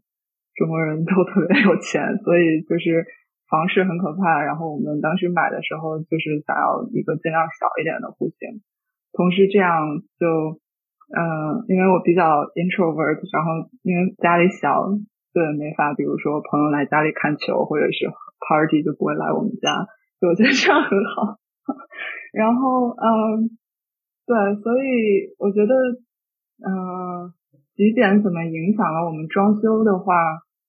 [0.53, 3.07] 中国人都特别有钱，所以就是
[3.49, 4.41] 房市很可怕。
[4.43, 8.61] 然后我们当时买的时候，就是想要一个尽量小一点的户型。
[9.13, 10.59] 同时，这样就
[11.09, 14.87] 嗯，因为我比较 introvert，然后因为家里小。
[15.33, 18.09] 对，没法，比如说朋友来家里看球或者是
[18.41, 19.85] party 就不会来我们家，
[20.19, 21.37] 就我觉得这样很好。
[22.33, 23.45] 然后，嗯，
[24.25, 24.33] 对，
[24.63, 25.75] 所以我觉得，
[26.65, 27.29] 嗯，
[27.75, 30.15] 几点怎么影响了我们装修的话，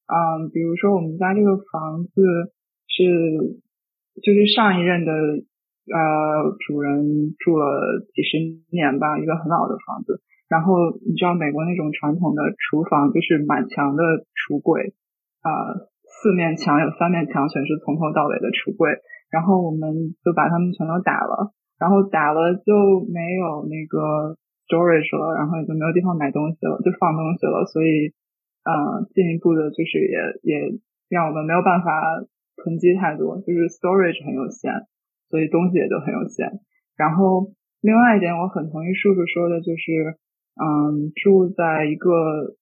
[0.04, 2.20] 嗯，比如说我们家这个房子
[2.98, 3.62] 是
[4.18, 8.38] 就是上一任的呃主人住了几十
[8.74, 10.18] 年吧，一个很老的房子。
[10.48, 14.02] 然后你知道美国那种传统的厨房就是满墙的
[14.34, 14.96] 橱柜，
[15.44, 18.96] 啊，四面墙有三面墙全是从头到尾的橱柜，
[19.30, 28.16] 然后我们就把它们全都打了，然后打了就没有那个 storage 了，然后也就没有地方买东西了，就放东西了，所以，
[28.64, 30.16] 呃，进一步的就是也
[30.48, 30.80] 也
[31.12, 32.24] 让我们没有办法
[32.62, 34.86] 囤积太多，就是 storage 很有限，
[35.30, 36.60] 所以东西也就很有限。
[36.96, 40.18] 然后另外一点，我很同意叔叔说的，就是。
[40.58, 42.10] 嗯，住在一个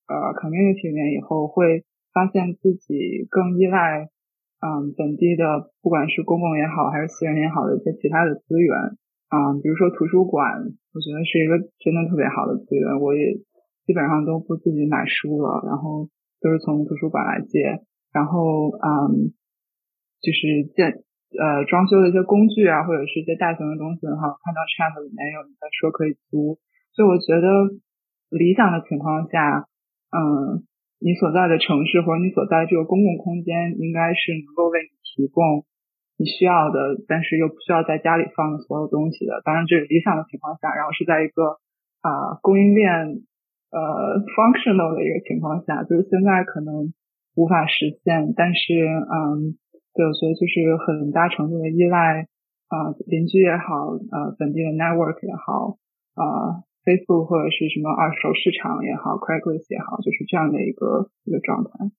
[0.04, 1.80] 呃 community 里面以后，会
[2.12, 4.12] 发现自己更依赖
[4.60, 8.76] 嗯本地的，不管是公共也好，还是私人也好的一些其他的资源。
[9.32, 10.44] 嗯，比如说图书馆，
[10.92, 13.00] 我觉得是一个真的特别好的资源。
[13.00, 13.32] 我也
[13.88, 16.10] 基本上都不自己买书了，然后
[16.44, 17.80] 都是从图书馆来借。
[18.12, 19.32] 然后嗯，
[20.26, 21.06] 就是建
[21.38, 26.58] 呃装修的一些工具啊，或者是一些大型的东西的话，看到 chat 里面有人在说可以租，
[26.90, 27.78] 所以我觉得。
[28.28, 29.68] 理想的情况下，
[30.10, 30.66] 嗯，
[30.98, 35.62] 你所在的城市或者你所在的这个公共空间，应该是能够为你提供
[36.18, 39.40] 你需要的，但是又不需要在家里放的所有东西的。
[39.44, 41.62] 当然，这是理想的情况下，然后是在一个
[42.02, 43.22] 啊供应链
[43.70, 46.92] 呃 functional 的一个情况下，就是现在可能
[47.36, 48.34] 无法实现。
[48.34, 49.54] 但是，嗯，
[49.96, 52.28] 对，我觉得就是很大程度的依赖
[52.68, 55.78] 啊邻居也好，呃本地的 network 也好，
[56.14, 56.62] 啊。
[56.86, 61.90] Facebook 或者是什么二手市场也好，Craigslist 也好，就是这样的一个一个状态。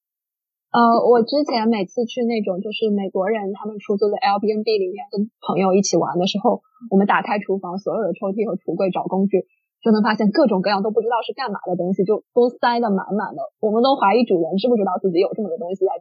[0.71, 9.43] 呃，我之前每次去那种就是美国人他们出租的 Airbnb 里面跟朋友一起玩的时候，我们打开厨房所有的抽屉和橱柜找工具，
[9.83, 13.43] 就能发现各种各样都不知道是干嘛的东西，就都塞得满满的。
[13.59, 15.91] 我们都怀疑主人知不知道自己有这么多东西在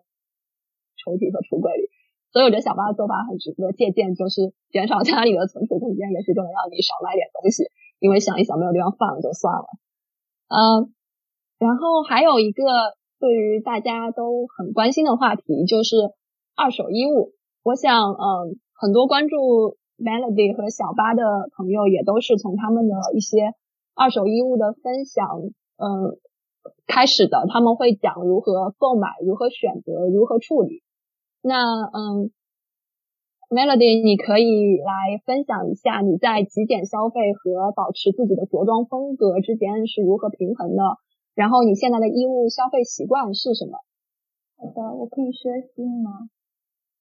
[1.07, 1.87] 抽屉和橱柜里。
[2.35, 7.71] 所以我觉得小八的做法很值得借鉴，就是减少家里的存储空间，也许就能让你少买点东西。
[8.03, 9.65] 因为想一想没有地方放就算了，
[10.53, 10.93] 嗯，
[11.57, 15.97] 然后还有一个对于大家都很关心的话题就是
[16.55, 17.33] 二手衣物。
[17.63, 23.55] 我想，嗯，很多关注 Melody 和小八的朋友也都是从他们的一些
[23.95, 25.27] 二手衣物的分享，
[25.81, 26.21] 嗯，
[26.87, 27.47] 开始的。
[27.49, 30.83] 他们会讲如何购买、如何选择、如何处理。
[31.47, 31.55] 那，
[31.95, 32.31] 嗯。
[33.49, 40.83] Melody，你可以来分享一下你在极简消费和保持自己的着装风格之间是如何平衡的？
[41.37, 43.79] 然后你现在的衣物消费习惯是什么？
[44.59, 46.27] 好的，我可以说信吗？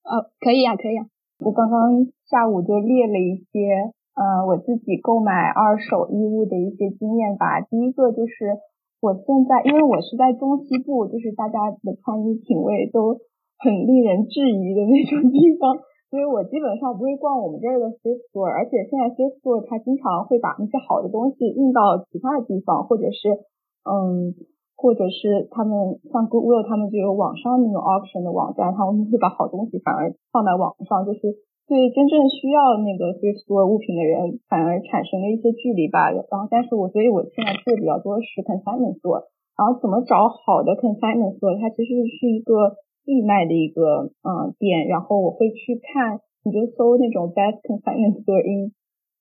[0.06, 1.08] 呃，可以呀，可以呀。
[1.40, 7.62] 我刚刚下午就列了一些，呃，我自己购买二手衣物的一些经验吧。
[7.62, 8.62] 第一个就是
[9.02, 13.18] 我现在，因为我是在中西部，就是大家的穿衣品味都
[13.60, 15.78] 很令人质疑的那种地方。
[16.14, 23.36] 所以我基本上不会逛我们这儿的 thrift store，而且现在 thrift store 它经常会把那些好的东西运到其他的地方，或者是，
[23.84, 24.32] 嗯，
[24.78, 31.36] 或者是他们像 Goodwill 他们就有网上那种 auction 的网站，他们会把好东西反而放在网上，就是
[31.68, 36.16] 对真正需要那个 thrift store 物品的人反而产生了一些距离吧。
[36.16, 39.28] 然后，但是我所以我现在去的比较多是 consignment store，
[39.60, 42.78] 然后怎么找好的 consignment store，它其实是一个。
[43.06, 48.74] 义卖的一个嗯店，然后我会去看，你就搜那种 best consignment store in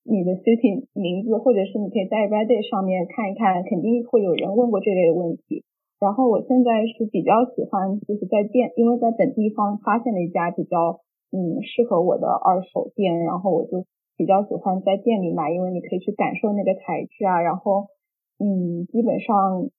[0.05, 5.65] 你的 city 名字，或者是你可以在 Reddit 上面看一看，肯定会有人问过这类的问题。
[6.01, 11.01] 然后我现在是比较喜欢，就是在店，因为在本地方发现了一家比较
[11.33, 17.89] 嗯适合我的二手店，然后我就比较喜欢在店里买，因为你可以去感受那个材质啊，然后
[18.37, 19.71] 嗯基本上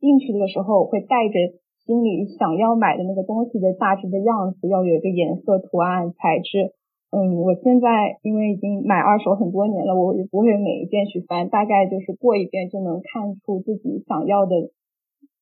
[0.00, 1.34] 进去的时候会带着
[1.86, 6.74] 心里想要买的那个东西的大致的样子，要有一个颜色、图案、材质。
[7.10, 14.70] 嗯，我现在因为已经买二手很多年了，我也不会每一件去翻，大概就是过一遍就能看出自己想要的。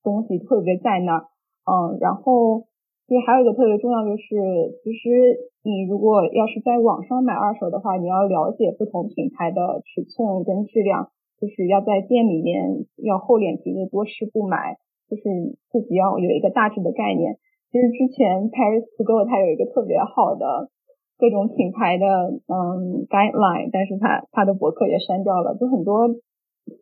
[0.02, 1.28] 东西特别在那儿，
[1.68, 2.64] 嗯，然后
[3.06, 14.78] 其实还有一个特别重要就是，其实你如果要是在网上买二手的话，你要了解不同品牌的尺寸跟质量，就是要在店里面要厚脸皮的多试不买，
[15.10, 17.42] 就是自己要有一个大致的概念。
[17.74, 20.70] 其实之前 Paris to Go 它有一个特别好的
[21.18, 22.06] 各种品牌的
[22.46, 26.06] 嗯 guideline，但是它它的博客也删掉了，就很多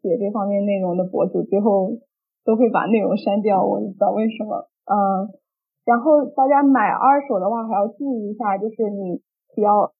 [0.05, 1.97] 写这方面内容的博主最后。
[2.45, 4.71] 都会把内容删掉，我也不知道为什么。
[4.89, 5.29] 嗯，
[5.85, 9.21] 然后大家买二手的话还要注意一下，就是你
[9.55, 9.93] 比较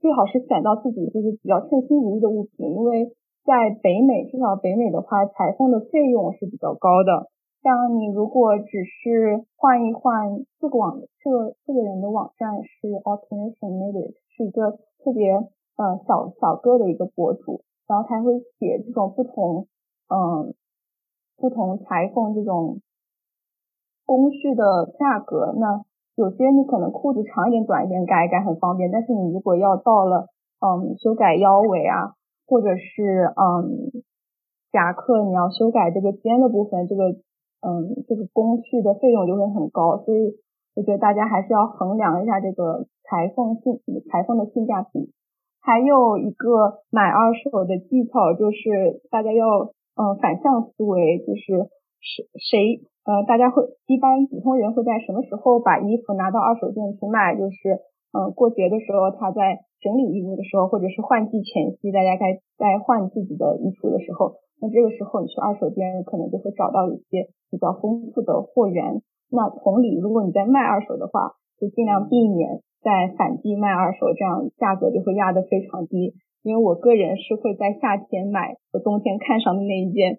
[0.00, 3.14] 最好是选到自己就是比较称心如意的物品，因为
[3.46, 7.30] 在北美，至少北美的话，裁缝的费用是比较高的。
[7.62, 14.72] 像你如果只是换一换这个网，这个这个人的网站是 Automation Made，是一个
[15.02, 19.68] 特别呃小小个的一个博主，然后他会写这种不同
[20.08, 20.54] 嗯。
[21.38, 22.82] 不同裁缝这种
[24.06, 25.82] 工序的价格，那
[26.14, 30.28] 有些你可能裤子长一点、短一点改一改很方便，但是你如果要到了
[30.60, 32.14] 嗯修改腰围啊，
[32.46, 33.90] 或者是嗯
[34.70, 37.16] 夹克你要修改这个肩的部分，这个
[37.62, 40.34] 嗯这个工序的费用就会很高，所以
[40.74, 45.10] 我觉得大家还是要衡量一下这个裁缝性裁缝的性价比。
[45.60, 49.72] 还有一个买二手的技巧就是大家要。
[49.94, 51.68] 嗯，反向思维就是
[52.00, 57.36] 谁谁呃，大家会一般普通人会在什么时候把衣服拿到二手店去卖？
[57.36, 57.76] 就是
[58.16, 69.02] 嗯，过节的时候他在整理衣物的时候，或者是换季前夕，大家该在换自己的衣服的时候，那这个时候你去二手店可能就会找到一些比较丰富的货源。
[69.28, 76.14] 那同理，如果你在卖二手的话，就尽量避免在反季卖二手，这样价格就会压得非常低。
[76.42, 80.18] 因为我个人是会在夏天买和冬天看上的那一件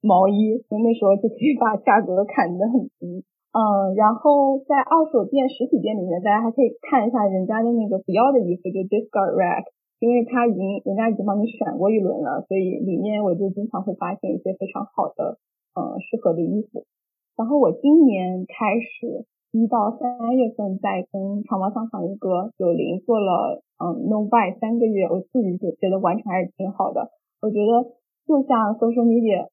[0.00, 3.24] 毛衣，所以那时候就可以把价格砍得很低。
[3.52, 9.64] 嗯，然后在二手店、实体店里面，大家还可以看一下人家的那个不要的衣服，就 discard rack，
[10.02, 15.38] 因为他已经人家已经帮你选过一轮了，所以里面我就经常会发现一些非常好的，
[15.78, 16.84] 嗯，适合的衣服。
[17.36, 19.24] 然后我今年开始。
[19.54, 27.10] 一到三月份在跟长毛商场一个九零做了嗯 no buy 三个月，我自己就觉得完成还是挺好的。
[27.42, 27.84] 我觉得
[28.26, 29.48] 就像 social media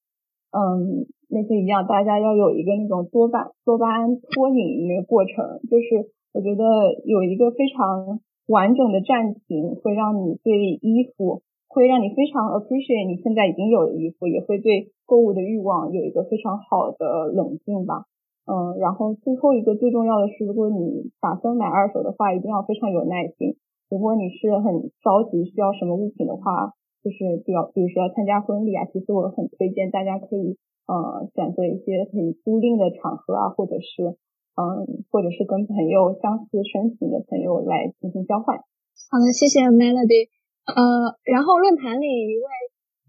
[0.56, 6.64] 嗯那些一样，大家要有一个那种多巴多巴胺脱瘾那个过程，就是我觉得
[7.04, 18.06] 有一个非常完整的暂停，会让你对衣服会让你非常 appreciate 你现在已经有的衣服，也会对购物的欲望有一个非常好的冷静吧。
[18.50, 23.56] 嗯，然后最后一个最重要的是，如果你打算买二手的话，一定要非常有耐心。
[23.88, 30.58] 如果你是很着急需要什么物品的话，就是比较，比如说要参加婚礼啊，其实我很推荐大家可以，
[30.88, 34.18] 呃，选择一些可以租赁的场合啊，或者是，
[34.60, 38.60] 嗯，或者是跟朋友相似申请的朋友来进行交换。
[39.08, 40.28] 好的，谢谢 Melody。
[40.68, 42.48] 呃，然后论坛里一位，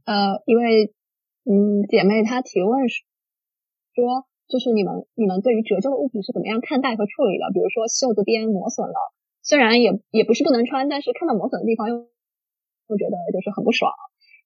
[0.07, 0.95] 呃，一位，
[1.43, 4.31] 嗯，姐妹她提问说。
[4.51, 7.47] 就是你们你们对于折旧的物品是怎么样看待和处理的？
[7.55, 8.99] 比如说袖子边磨损了，
[9.47, 12.11] 虽然也也不是不能穿，但是看到磨损的地方又
[12.91, 13.95] 会觉得就是很不爽。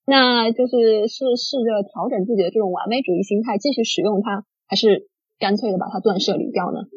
[0.05, 6.87] 那就是是试着调整自己的这种完美主义心态，继续使用它，还是干脆的把它断舍离掉呢？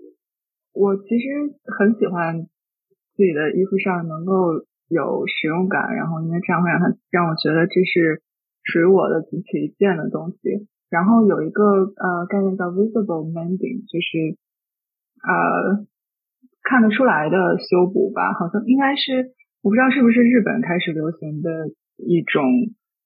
[0.72, 2.46] 我其实很喜欢
[3.16, 8.22] 自己的衣服上能够有使用感，然后因为这样会让它让我觉得这是
[8.62, 10.68] 属于我的极其一件的东西。
[10.89, 11.64] 然后有一个
[11.99, 14.39] 呃概念叫 visible mending，就是
[15.20, 15.84] 呃
[16.62, 22.45] 看得出来的修补吧，好像应该是我不知道是不是日本开始流行的一种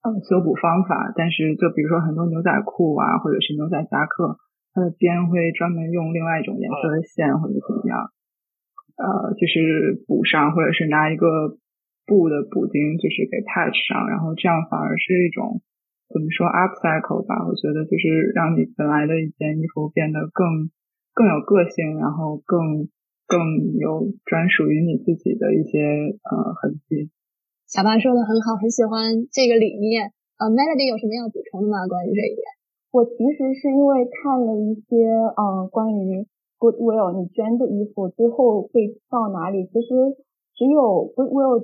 [0.02, 4.38] 呃修补方法，但是就比如说很多牛仔裤啊，或者是牛仔夹克，
[4.72, 8.10] 它的边会专门用另外一种颜色的线或者怎么样，
[8.96, 11.56] 呃就是补上，或者是拿一个
[12.06, 15.60] 布的补丁就是给 patch 上，然后这样反而是一种。
[16.12, 17.40] 怎么说 upcycle 吧？
[17.48, 20.68] 我觉得就是让你本来的一件衣服变得更
[21.16, 22.92] 更有个性，然后更
[23.24, 27.08] 更有专属于你自己的一些呃痕迹。
[27.64, 30.12] 小八说的很好，很喜欢这个理念。
[30.36, 31.88] 呃，Melody 有什么要补充的吗？
[31.88, 32.44] 关于这一点？
[32.92, 36.26] 我其实是因为看了一些，嗯，关于
[36.60, 39.64] Goodwill 你捐的衣服最后会到哪里？
[39.64, 39.88] 其实
[40.54, 41.60] 只有 Goodwill，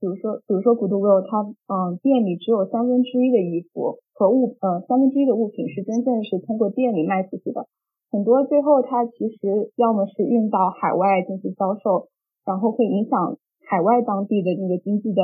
[0.00, 7.68] 比如说，比如说 Goodwill，它，嗯，店里只有三分之一的衣服和物，呃，三分之一的物品是真正是通过店里卖出去的。
[8.10, 12.08] 很多最后它其实要么是运到海外进行销售，
[12.44, 15.22] 然后会影响海外当地的那个经济的，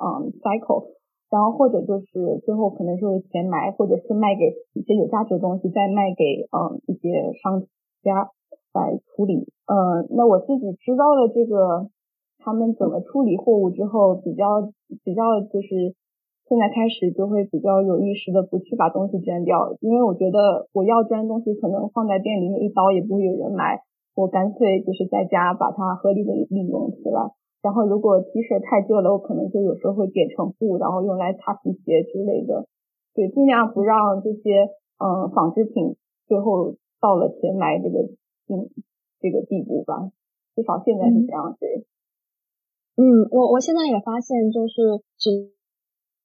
[0.00, 0.97] 嗯，cycle。
[1.30, 7.62] 然后或者就是最后可能就是填埋，或者是卖给一些有价值的东西，再卖给嗯一些商
[8.02, 8.30] 家
[8.72, 9.46] 来处理。
[9.66, 11.90] 呃，那我自己知道了这个
[12.38, 14.72] 他们怎么处理货物之后，比较
[15.04, 15.94] 比较就是
[16.48, 23.82] 现在开始就会比较有意识的不去把东西捐掉，因为我觉得我要捐东西可能放在店里面一刀也不会有人买，
[24.16, 27.20] 我干脆就是在家把它合理的利用起来。
[27.60, 32.68] 然后如果 T 恤太旧了，我可能就有时候会剪成布，然后用来擦皮鞋之类的。
[33.14, 34.70] 对，尽量不让这些
[35.02, 35.96] 嗯纺织品
[36.28, 38.14] 最后到了填埋这个
[38.46, 38.70] 嗯
[39.18, 40.10] 这个地步吧。
[40.54, 41.56] 至少现在是这样。
[41.58, 41.82] 对，
[42.94, 45.50] 嗯，我我现在也发现，就是直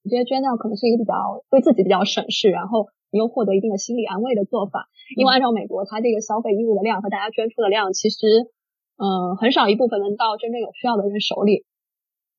[0.03, 4.85] 直接捐掉可能是一个比较对自己比较省事，然后你又获得一定的心理安慰的做法。
[5.17, 8.53] 因为按照美国它这个消费衣物的量和大家捐出的量，其实。
[8.95, 11.65] 嗯，很少一部分能到真正有需要的人手里，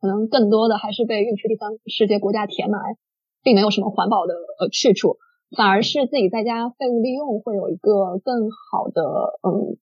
[0.01, 2.97] 可能更多的还是被运去第三世界国家填埋，
[3.43, 5.19] 并没有什么环保的呃去处，
[5.57, 9.03] 反而是自己在家废物利用会有一个更好的
[9.43, 9.77] 嗯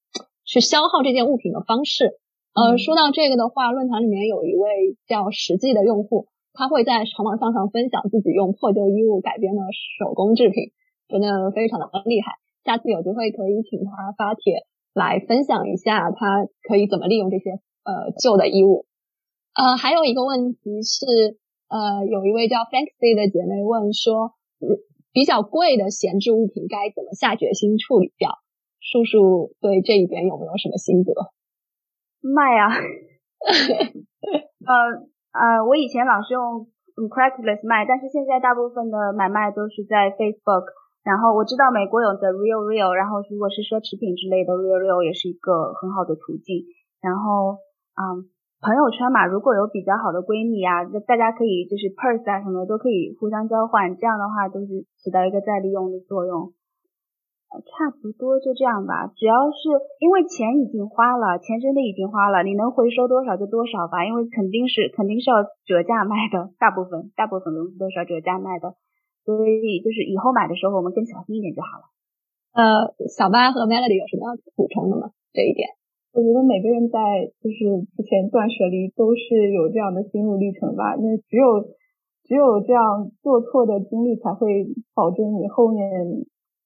[0.44, 2.18] 去消耗这件物品的方式。
[2.54, 9.62] 呃，说到这个的话，论坛里面有一位叫实际的用户，他会在长网上上分享自己用破旧衣物改编的
[9.98, 10.72] 手工制品，
[11.08, 12.32] 真的非常的厉害。
[12.64, 14.66] 下次有机会可以请他发帖。
[14.94, 17.50] 来分享一下，他可以怎么利用这些
[17.84, 18.86] 呃旧的衣物。
[19.54, 21.36] 呃，还有一个问题是，
[21.68, 24.34] 呃，有一位叫 Fancy 的姐妹问说，
[25.12, 28.30] 比较贵的闲置物品该怎么下决心处理掉？
[28.80, 31.12] 叔叔对这一点有没有什么心得？
[32.20, 32.72] 卖啊！
[34.62, 34.72] 呃
[35.32, 36.68] 呃，我以前老是用
[37.08, 40.64] Craigslist 卖，但是现在大部分的买卖都是在 Facebook。
[41.02, 46.62] 然后我知道美国有的 Real Real，然后如果是奢侈品之类的 Real Real 也是一个很好的途径。
[47.02, 47.58] 然后，
[47.98, 48.30] 嗯，
[48.62, 56.54] 朋友圈嘛，如果有比较好的闺蜜啊，大家可以就是 purse 啊什么都可以互相交换，这样的话就是起到一个再利用的作用。
[57.52, 68.78] 差不多就这样吧，只要是因为钱已经花了，钱真的已经花了，你能回收多少就多少吧，因为肯定是肯定是要折价卖的，大部分大部分东西都是要折价卖的。
[69.24, 71.84] 所以就是以后买的时候，我们更小心一点就好了。
[72.52, 75.14] 呃，小八和 Melody 有什么要补充的吗？
[75.32, 75.72] 这一点，
[76.12, 80.92] 我觉得每个人在就是之前断舍离都是有这样的心路历程吧。
[80.98, 81.72] 那只有
[82.28, 85.88] 只有这样做错的经历，才会保证你后面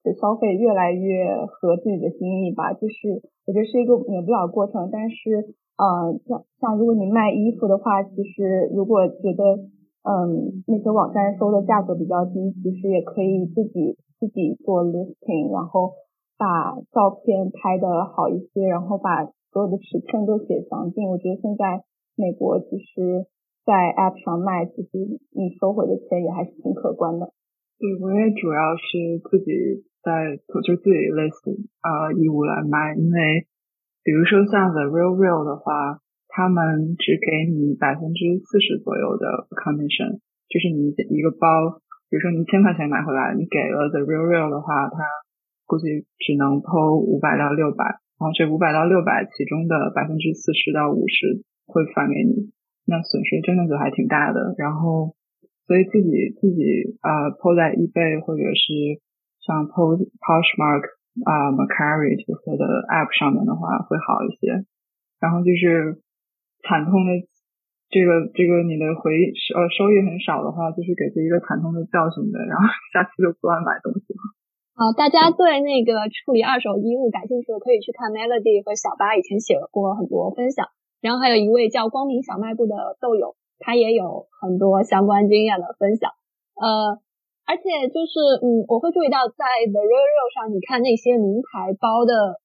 [0.03, 2.73] 的消费越来越合自己的心意吧。
[2.73, 4.89] 就是我觉得是一个免不了过程。
[4.91, 9.71] 但是，呃，像像如果你卖衣服的话，其实如果觉得。
[10.07, 15.95] 嗯，那些网站收的价格比较低，其实也可以自己自己做 listing，然后
[16.39, 21.09] 把照片拍的好一些，然后把所有的尺寸都写详尽。
[21.09, 21.83] 我觉得现在
[22.15, 23.27] 美国其实，
[23.67, 27.33] 在 app 上卖，其实你收回的钱也还是挺可观的。
[27.81, 31.51] 对，我也主要是自己在就自己 list
[31.83, 33.49] 啊衣物来卖，因为
[34.05, 35.99] 比如说像 The Real Real 的话。
[36.37, 40.21] 他们只给你百分之四十左右的 commission，
[40.53, 41.81] 就是你一个包，
[42.13, 45.01] 比如说你一千块钱买回来，你给了 the real real 的话，他
[45.65, 47.89] 估计只能偷五百到六百，
[48.21, 52.53] 然后这五百到六百其中的百分之四十到五十会返给你，
[52.85, 54.53] 那损失真的就还挺大的。
[54.61, 55.17] 然后，
[55.65, 59.01] 所以自己自己啊抛在 eBay 或者是
[59.41, 60.85] 像 p o s Poshmark
[61.25, 64.69] 啊 Mercari 这些的 app 上面的话会好一些。
[65.17, 66.05] 然后就是。
[66.67, 67.15] 惨痛的
[67.89, 69.15] 这个这个你的回
[69.55, 74.23] 呃收益很少的话，就是给自己一个惨痛的教训的，然后下次就不乱买东西了。
[74.75, 80.67] 好， 大家对那个处理二手衣物感兴趣的，可以去看 Melody 和小八以前写过很多分享，
[81.01, 86.11] 然后还有一位叫光明小卖部的豆友，他也有很多相关经验的分享。
[86.59, 86.99] 呃，
[87.47, 92.43] 而且就是嗯，我会注意到在 The Real Real 上，你看那些名牌包的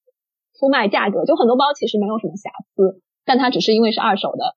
[0.55, 3.01] 出卖价格，就很多包其实没有什么瑕疵。
[3.26, 4.55] 但它只是因为是二手的，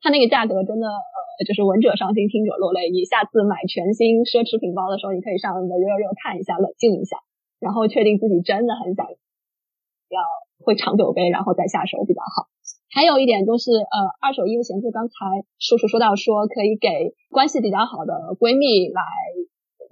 [0.00, 2.90] 它那个价格真的呃，就是闻者伤心，听者落泪。
[2.90, 7.18] 你下次买全新奢侈品包的时候，你可以上 The Real Real 看一下，冷静一下，
[7.60, 10.18] 然后确定自己真的很想要
[10.64, 12.46] 会长久背，然后再下手比较好。
[12.90, 15.14] 还有一点就是，呃，二手衣物闲置，刚才
[15.58, 19.02] 叔叔说到说可以给关系比较好的闺蜜来，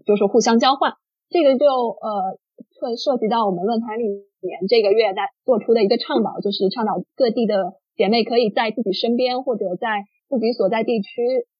[0.06, 0.94] 就是互相交换，
[1.28, 2.40] 这个就呃
[2.80, 4.08] 会涉及到我们论坛里
[4.40, 11.10] 面这个月在做出的一个倡导，就是倡导各地的姐妹可以在自己身边或者在自己所在地区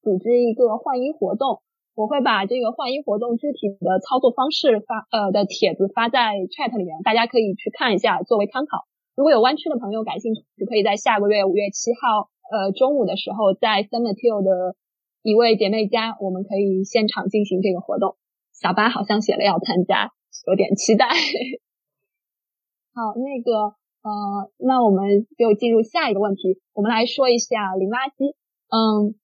[0.02, 1.62] 组织一个换衣活动。
[1.94, 8.84] 我会把这个换衣活动具体的操作方式发呃的帖子发在 chat 里面，大家可以去看一下作为参考。
[9.16, 14.76] 如果有湾区的朋友感兴趣，可以在下个月五月七号，呃中午的时候，在 San Mateo 的
[15.22, 18.16] 一位姐妹家，我们可以现场进行这个活动。
[18.52, 20.12] 小八好像写了要参加，
[20.46, 21.08] 有点期待。
[22.92, 23.72] 好，那个
[24.06, 28.36] 呃，那我们就进入下一个问题，我们来说一下零垃圾。
[28.70, 29.18] 嗯，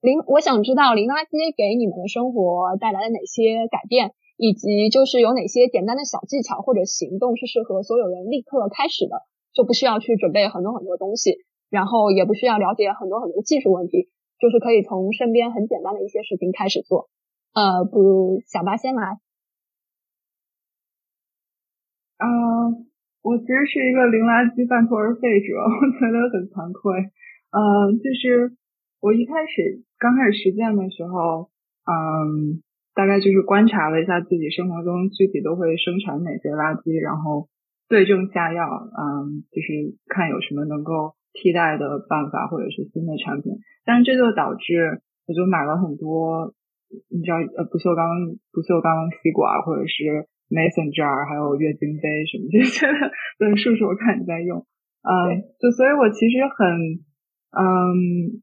[0.00, 4.14] 零，我想知道零垃圾给你们的生活带来了哪些改变？
[4.38, 9.20] 以及就是有哪些简单的小技巧或者行动是适合所有人立刻开始的，
[9.52, 14.08] 就不需要去准备很多很多东西，然后也不需要了解很多很多技术问题，
[14.40, 17.10] 就是可以从身边很简单的一些事情开始做。
[17.52, 19.18] 呃，不如小八先来。
[22.16, 22.87] 嗯，
[23.22, 27.10] 我其实是一个零垃圾半途而废者， 我觉得很惭愧。
[27.50, 28.56] 嗯，就是
[29.00, 31.50] 我一开始刚开始实践的时候，
[31.84, 32.62] 嗯。
[32.98, 37.46] 大概就是观察了一下自己生活中具体都会生产哪些垃圾，然后
[37.88, 43.54] 对症下药，嗯，就是看有什么能够替代的办法或者是新的产品。
[43.86, 44.98] 但是这就导致
[45.28, 46.50] 我就买了很多，
[47.06, 48.10] 你知道，呃，不锈钢
[48.50, 53.12] 不锈钢吸管或者是 mason jar，还有月经杯什么这些的。
[53.38, 54.66] 对，叔叔，我看你在用，
[55.04, 57.04] 嗯，就所以我其实很，
[57.56, 58.42] 嗯。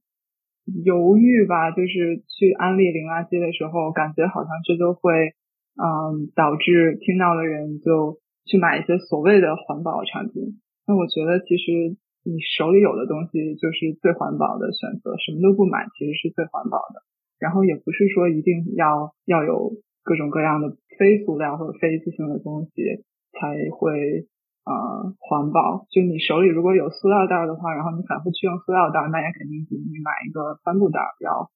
[0.84, 5.38] 犹豫吧，就是去安利零垃圾的时候，感觉好像这就会，
[5.78, 8.18] 嗯，导致听到的人就
[8.50, 10.58] 去买一些所谓的环保产品。
[10.90, 11.94] 那我觉得其实
[12.26, 17.06] 你手里有的东西就是最环保的选择，什么都不买其实是最环保的。
[17.38, 19.70] 然后也不是说一定要要有
[20.06, 23.04] 各种各样的非塑料或者非一次性的东西
[23.34, 24.30] 才会。
[24.66, 31.52] 呃，环保，就你手里如果有塑料袋的话，然后你反复去用塑料袋，那也肯定比你买一个帆布袋要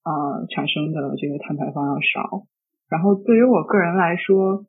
[0.00, 2.48] 呃产生的这个碳排放要少。
[2.88, 4.64] 然后对于我个人来说，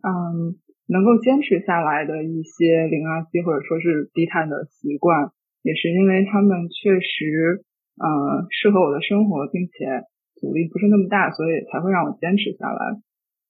[0.00, 0.56] 嗯，
[0.88, 7.60] 能够坚持下来的一些零垃圾或者说是低碳的习惯，也是因为他们确实
[8.00, 10.08] 呃适合我的生活，并且
[10.42, 12.98] 阻力不是那么大，所以才会让我坚持下来。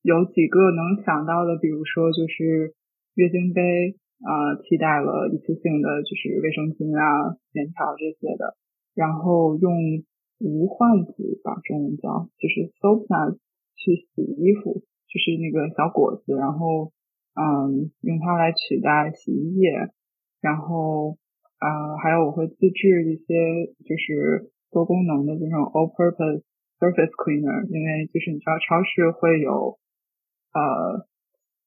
[0.03, 2.77] 有几个能想到的，比如说就是。
[3.15, 3.61] 月经杯
[4.25, 8.57] 啊，替代了一次性的就是卫生巾啊、棉条这些的，
[8.95, 10.03] 然后用
[10.41, 11.13] 无患子
[11.45, 13.37] 吧，中文叫就是 soapnut
[13.77, 14.81] 去洗衣服，
[15.13, 16.95] 就是那个小果子，然后
[17.37, 19.69] 嗯，用它来取代洗衣液，
[20.41, 21.19] 然后
[21.59, 26.41] 啊，还有我会自制一些就是多功能的这种 all-purpose
[26.83, 29.79] surface cleaner，因为就是你知道超市会有
[30.51, 31.07] 呃。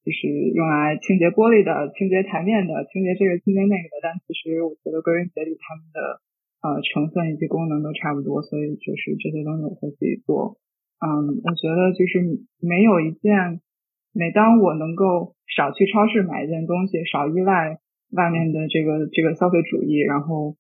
[0.05, 6.22] 就是用来清洁玻璃的、清洁台面的、清洁这个、清洁那个的，但其实我觉得归根结底，它们的
[6.61, 10.61] 呃成分以及功能都差不多，所以就是这些东西我会自己做。
[11.01, 12.22] 嗯，我觉得就是
[12.61, 13.66] 没有一件，
[14.13, 17.82] 每当我能够少去超市买一件东西，少依赖
[18.13, 20.53] 外面的这个这个消费主义，然后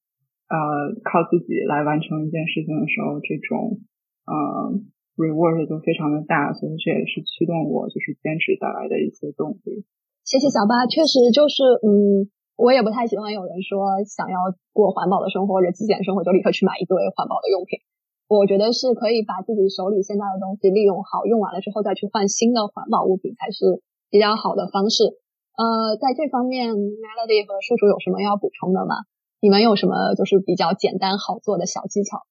[0.49, 3.77] 呃靠自己来完成一件事情的时候，这种
[4.25, 4.91] 嗯。
[5.15, 9.87] reward 就非常的大，所以这也是驱动我就是坚持下来的一些动力。
[10.27, 12.27] 谢谢小八，确实就是嗯，
[12.59, 17.79] 我也不太喜欢有人说想要过环保的生活或者极简生活就立刻去买一堆环保的用品。
[18.27, 23.79] 我觉得是可以把自己手里现在的东西利用好，用完了之后再去换新的环保物品才是
[24.11, 25.15] 比较好的方式。
[25.55, 29.07] 呃，在这方面，Melody 和叔叔有什么要补充的吗？
[29.39, 32.27] 你们有什么就是比较简单好做的小技巧？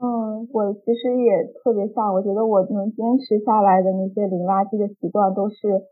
[0.00, 5.82] 嗯，我其实也特别像，我觉得我能坚持下来的那些零垃圾的习惯，都是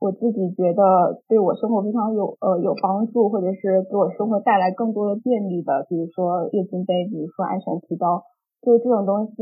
[0.00, 8.24] 我自己觉得对我生活非常有呃有帮助，或者是给我生活带来更多的便利的，比如说月经杯，比如说安全提刀，
[8.62, 9.32] 就这种东西，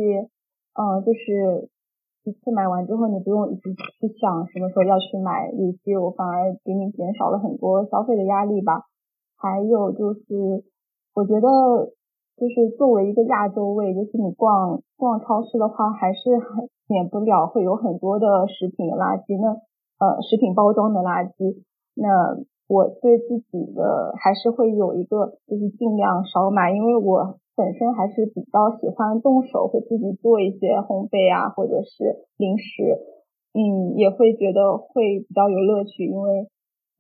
[0.77, 1.71] 嗯，就是
[2.25, 8.83] 一次买完之后，你不用一直去想什么时候要去买，有些我反而给你减少了很多消费的压力吧。
[9.39, 10.63] 还有就是，
[11.15, 11.49] 我觉得。
[12.41, 19.39] 就是作为一个亚洲胃，就是你逛逛超市的话，还是很免不了会有很多的食品的垃圾。
[19.39, 19.61] 那
[20.01, 21.63] 呃，食品包装的垃圾，
[21.95, 32.97] 那我对自己的还是会有一个，就是尽量少买，因为我本身还是比较喜欢动手，会自己做一些烘焙啊，或者是零食，
[33.53, 36.49] 嗯，也会觉得会比较有乐趣，因为。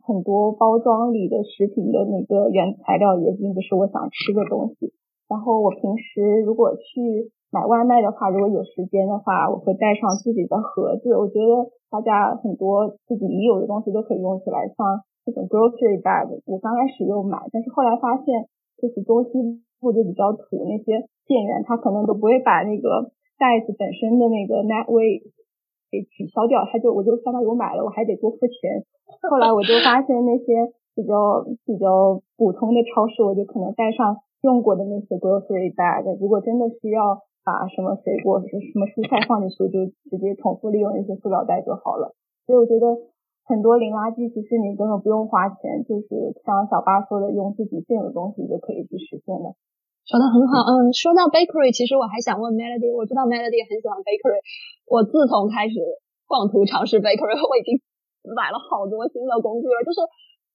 [0.02, 4.92] 很多包装里的食品的那个原材料也并不是我想吃的东西。
[5.30, 11.14] 然后我平时如果去买外卖的话，如果有时间的话，我会带上自己的盒子。
[11.14, 18.50] 我觉得大家很多自己已有的东西都可以用起来，像这种 grocery bag，我刚开始又买，但是后来发现
[18.82, 19.30] 就是中西
[19.78, 25.30] 部就比较土，那些店员他可能都不会把那个袋子本身的那个 net weight
[25.94, 28.82] 给取消掉，他就我就相当于我买了，我还得多付钱。
[29.30, 34.18] 后来我就发现那些比较比较普通的超市，我就可能带上。
[34.42, 42.16] 用过的那些 grocery bag，如果真的需要把什么水果、什么蔬菜放进去，就直接重复利用那些塑料袋就好了。
[42.48, 42.88] 所以我觉得
[43.44, 49.52] 很多零垃圾其实你根本不用花钱，就是像小八说的，用自己现有的东西就可以去实现的。
[50.08, 54.40] 说的很好，嗯，说到 bakery，其实我还想问 Melody，我知道 Melody 很喜欢 bakery，
[54.88, 55.76] 我自从开始
[56.32, 57.76] 妄图尝试 bakery，我已经
[58.32, 60.00] 买了好多新的工具了，就是。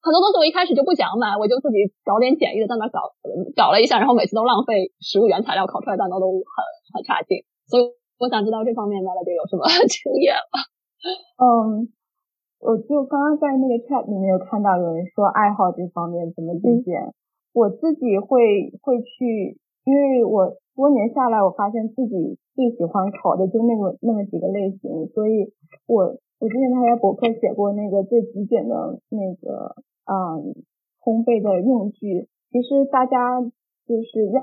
[0.05, 3.09] 很多东西我一开始就不想买，我就自己搞点简易的在那搞
[3.57, 6.55] 搞了一下，然后每次都浪费食物原材料，烤出来蛋糕都很
[6.93, 7.41] 很差劲。
[7.65, 7.89] 所以
[8.21, 10.61] 我想知道这方面 Melody 有什么经验吗？
[11.41, 11.89] 嗯，
[12.61, 17.01] 我就刚刚在那个 chat 里面有看到有人说爱好这方面怎么理解，
[17.57, 19.57] 我自己会会去，
[19.89, 25.49] 因为我多年下来我发现自己最喜欢烤的就那个那么几个类型，所以
[25.89, 29.73] 我我之前在博客写过那个最极简的那个。
[30.05, 30.53] 嗯，
[31.01, 34.41] 烘焙的用具，其实大家就是要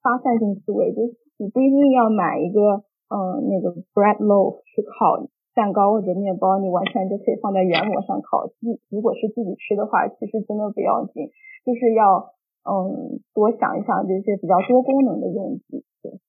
[0.00, 8.48] 发散性思维，就是你不一定要买一个嗯那个 bread loaf 去烤蛋糕或者面包，你完全就可以放在原模上烤。
[8.48, 11.28] 自如果是自己吃的话，其实真的不要紧，
[11.64, 12.32] 就是要
[12.64, 15.84] 嗯多想一想这些比较多功能的用具。
[16.00, 16.20] 对，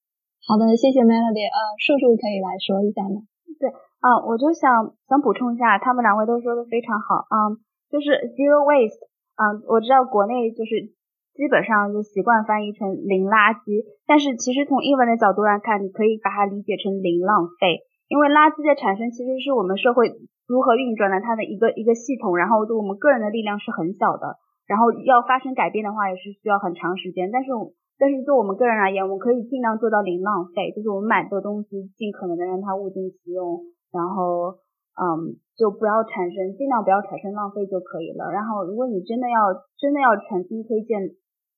[0.48, 3.24] 好的，谢谢 Melody，呃，叔叔可以来说一下吗？
[3.60, 7.56] 对，啊，我就想想补充一下，他们两位都说的非常好啊。
[7.94, 8.98] 就是 zero waste
[9.38, 10.90] 啊，我知道国内就是
[11.38, 20.10] 基本上就习惯翻译成零垃圾，但是其实从英文的角度来看，你可以把它理解成零浪费，因为垃圾的产生其实是我们社会
[20.50, 27.54] 如何运转的它的一个一个系统，然后对我们个人的力量是很小的，然后要发生改变的话也是需要很长时间，但是
[28.02, 33.62] 但是对我们个人而言，我们可以尽量做到零浪费，就是我们买的东西尽可能的让它物尽其用，
[33.94, 34.58] 然后。
[34.94, 38.32] 嗯，就不要产生，尽量不要产生浪费就可以了。
[38.32, 41.00] 然后，如果你真的要真的要诚心推荐，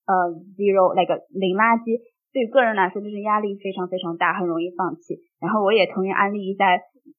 [0.05, 0.29] 呃
[0.59, 1.97] ，zero 那个零垃圾，
[2.33, 5.17] 对个人来说就是压力非常非常大，很容易放弃。
[5.39, 6.67] 然后我也同样安利一下，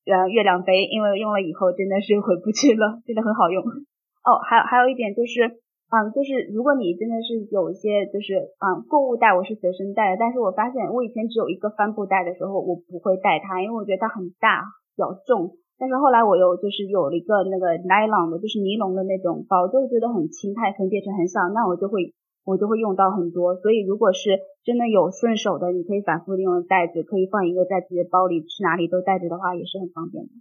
[0.04, 3.64] 呃，月亮杯，因为用了以后真的是回不去了，真的很好用。
[3.64, 5.48] 哦，还有还有一点就是，
[5.88, 14.62] 嗯，就是如果你真的是有一些就是，嗯，购物袋我是随身带的，但是我发现我以前只有一个帆布袋的时候，我不会带它，因为我觉得它很大，
[14.94, 15.56] 比较重。
[15.78, 22.16] 但是后来我又就是有了一个那个 nylon 的，就是尼龙的那种包，就会觉得很轻，它也可以变成很小，那我就会
[22.48, 23.52] 我就会用到很多。
[23.60, 30.32] 所以如果是真的有顺手的，你可以反复利用的袋子，可以放一个在自己的包里，去哪里都带着的话，也是很方便的。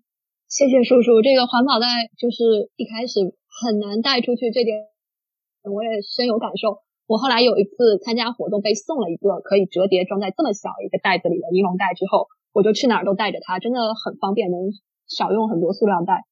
[0.48, 3.20] 谢谢叔叔，这个环保袋就是一开始
[3.60, 4.88] 很难带出去，这点
[5.68, 6.80] 我也深有感受。
[7.12, 14.72] 我后来有一次参加活动被送了一个可以折叠装在这么小一个袋子里的尼龙袋之后，我就去哪儿都带着它，真的很方便，能。
[15.08, 16.24] 少用很多塑料袋，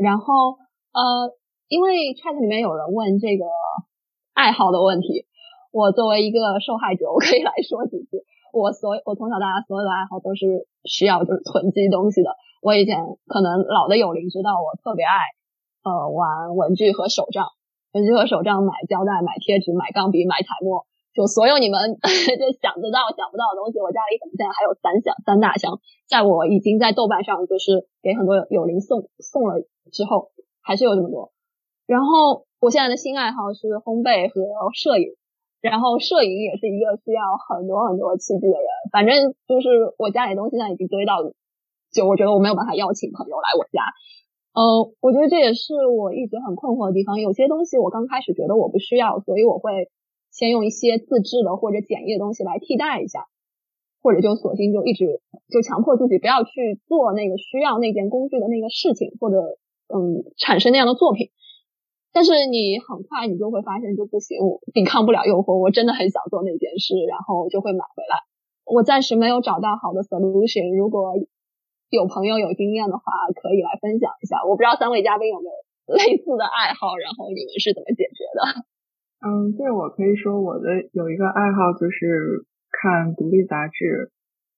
[0.00, 0.58] 然后
[0.92, 1.32] 呃，
[1.68, 3.44] 因为 chat 里面有人问这个
[4.34, 5.26] 爱好的问题，
[5.72, 8.24] 我作为一个受害者，我可以来说几句。
[8.52, 12.30] 我所我从小到大所有的爱好都是需要就是囤积东西的。
[12.62, 15.16] 我以前可能老的有灵知道我特别爱
[15.84, 17.48] 呃玩文具和手账，
[17.92, 20.86] 文具和手账买胶带、买贴纸、买钢笔、买彩墨。
[21.16, 21.96] 就所有你们
[22.36, 30.28] 就想得到想不到的东西，我家里可能现在还有三箱三大箱，在我已经在豆瓣上就是给很多友友邻送送了之后，
[30.60, 31.32] 还是有这么多。
[31.88, 34.44] 然后我现在的新爱好是烘焙和
[34.76, 35.16] 摄影，
[35.64, 38.68] 然后摄影也是一个需要很多很多器具的人。
[38.92, 41.24] 反正就是我家里东西现在已经堆到，
[41.96, 43.88] 就我觉得我没有办法邀请朋友来我家。
[44.52, 47.16] 嗯，我觉得这也是我一直很困惑的地方。
[47.20, 49.88] 有些东西我刚开始觉得我不需要，所以我会。
[50.36, 53.24] 先用一些自制的或者简易的东西来替代一下，
[54.02, 59.40] 或者就索性就一直就强迫自己不要去做那个需要那件工具的那个事情，或者
[59.88, 61.30] 嗯产生那样的作品。
[62.12, 68.16] 但是你很快你就会发现就不行，我抵抗不了诱惑，我真的很想做那件事，然后就会买回来。
[68.64, 71.12] 我暂时没有找到好的 solution，如果
[71.88, 73.04] 有朋友有经验的话，
[73.36, 74.44] 可以来分享一下。
[74.44, 78.64] 我不知道三位嘉宾有没有类似的爱好，然后你们是怎么解决的？
[79.20, 84.10] 嗯，对我可以说我的有一个爱好就是看独立杂志。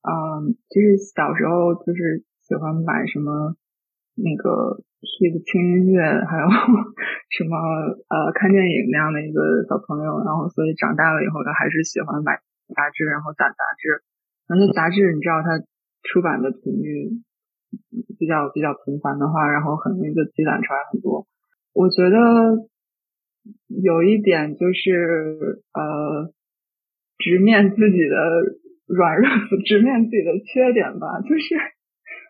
[0.02, 3.54] 嗯，其实小时候就是喜欢买什么
[4.14, 6.46] 那个 hip 轻音乐，还有
[7.34, 7.54] 什么
[8.08, 12.40] 呃看电影那样的一个小朋友，然后所以长大了以后，他还是喜欢买
[12.74, 14.02] 杂志，然后攒杂志。
[14.48, 15.60] 而且杂志你知道它
[16.02, 17.20] 出版的频率
[18.18, 21.26] 比较比较频繁的话，然后很容易就积攒出来很多。
[21.74, 22.16] 我觉得
[23.68, 26.32] 有一点就是呃，
[27.18, 28.16] 直面自己的
[28.86, 29.28] 软弱，
[29.66, 31.54] 直面自己的缺点吧，就是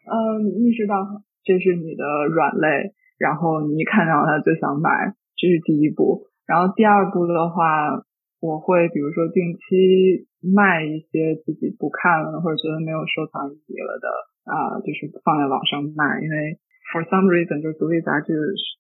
[0.07, 1.07] 嗯，意识到
[1.45, 6.27] 这是你的软肋，然后你一看到它就想买，这是第一步。
[6.47, 8.05] 然后第二步的话。
[8.41, 14.07] 我会比如说定期卖一些自己不看了或者觉得没有收藏意义了的
[14.47, 16.55] 啊，就是放在网上卖，因为
[16.95, 18.31] for some reason 就是独立杂志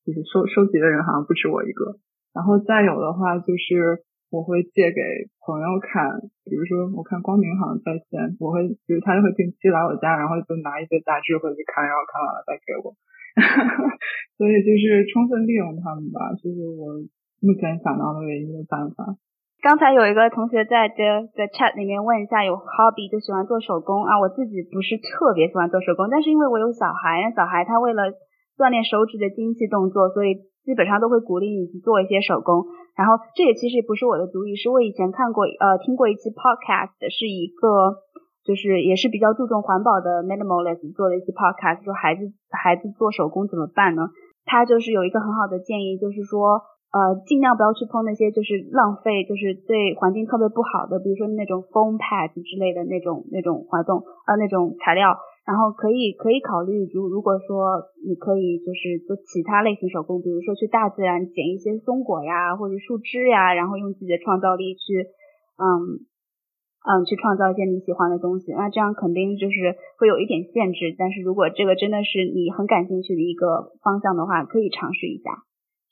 [0.06, 1.98] 就是收收集的人好像不止我一个。
[2.38, 5.02] 然后再有的话就是我会借给
[5.42, 12.94] 朋友看，比如说我看光明好像在线，我会就是他就会定期来我家，然后就拿一些杂志回去看，然后看完了再给我。
[14.38, 16.94] 所以就是充分利用他们吧，就是我
[17.42, 19.18] 目前想到的唯一的办法。
[19.58, 24.14] 刚才有一个同学在的的 chat 里面问一下，有 hobby 就喜欢做手工啊。
[24.22, 28.14] 我自己不是特别喜欢做手工，但是因为我有小孩，小孩他为了
[28.54, 32.68] 锻炼手指的精细动作，所以基本上都会鼓励你去做一些手工。
[32.92, 38.04] 然后这也其实不是我的主意，是我以前看过呃听过一期 podcast，是一个
[38.44, 44.12] 就是也是比较注重环保的 minimalist 做的一期 podcast，说孩子孩子做手工怎么办呢？
[44.44, 46.60] 他就是有一个很好的建议，就是说。
[46.88, 55.12] 呃，尽量不要去碰那些就是浪费，就是对环境特别不好的，比如说那种 foam pad 之类的那种那种滑动呃那种材料。
[55.48, 65.08] 然后可以可以考虑，如如果说你可以就是做其他类型手工，比如说去大自然捡一些松果呀或者树枝呀，然后用自己的创造力去
[65.56, 66.04] 嗯
[66.84, 68.52] 嗯去创造一些你喜欢的东西。
[68.52, 75.32] 那这样肯定就是会有一点限制，但是如果这个真的是你很感兴趣的一个方向的话，可以尝试一下。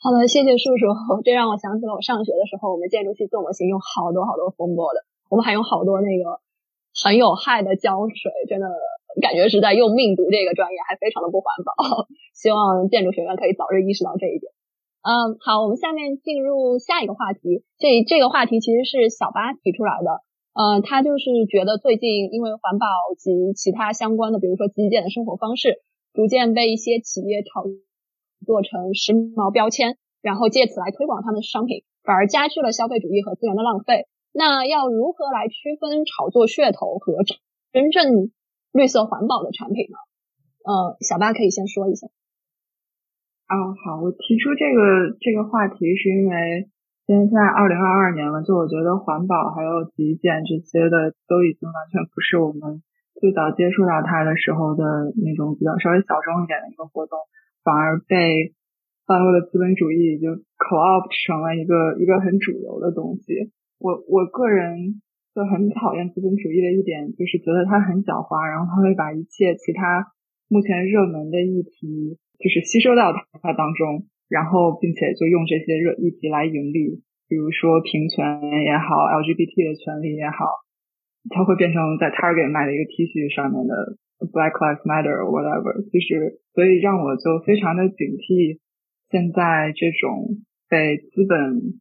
[0.05, 0.93] 好的，谢谢叔叔。
[1.25, 5.01] 这让我想起了我上学的时候，我们建筑系做模型用好多好多风波的，
[5.33, 6.45] 我们还用好多那个
[6.93, 8.69] 很有害的胶水，真的
[9.21, 12.07] 感觉是在用命读这个专业，还非常的不环保。
[12.35, 14.53] 希望建筑学院可以早日意识到这一点。
[15.03, 17.64] 嗯，好，我们下面进入下一个话题。
[17.79, 20.23] 这这个话题其实是小八提出来的。
[20.53, 22.87] 嗯，他就是觉得最近因为环保
[23.19, 27.64] 及其他相关的，比如说极简的生活方式，逐渐被一些企业炒。
[28.45, 34.07] 做成时髦标签，然后借此来推广他们的商品，反而加剧了消费主义和资源的浪费。
[34.31, 37.25] 那要如何来区分炒作噱头和
[37.73, 38.31] 真正
[38.77, 39.97] 绿色环保的产品呢？
[40.68, 42.07] 呃，小八可以先说一下。
[43.49, 46.68] 哦，好，我提出这个这个话题是因为
[47.07, 52.83] 现在现在二零二二年了，就我觉得环保还有极简这些的都已经完全不是我们
[53.18, 54.85] 最早接触到它的时候的
[55.16, 57.18] 那种比较稍微小众一点的一个活动。
[57.62, 58.55] 反而被
[59.07, 63.51] 泛欧的资本主义就 co-op 成了一个一个很主流的东西。
[63.79, 65.03] 我我个人
[65.37, 70.09] 就很讨厌资本主义的一点，就是觉得它很狡猾，然后它会把一切其他
[70.49, 77.05] 目前热门的议题，就是吸收到它当中，然后并且就用这些热议题来盈利。
[77.28, 80.64] 比如说平权也好，LGBT 的权利也好，
[81.28, 84.01] 它会变成在 Target 卖的一个 T 恤上面的。
[84.16, 88.57] Black Lives Matter or whatever，就是所以让我就非常的警惕
[89.11, 91.76] 现在这种被资本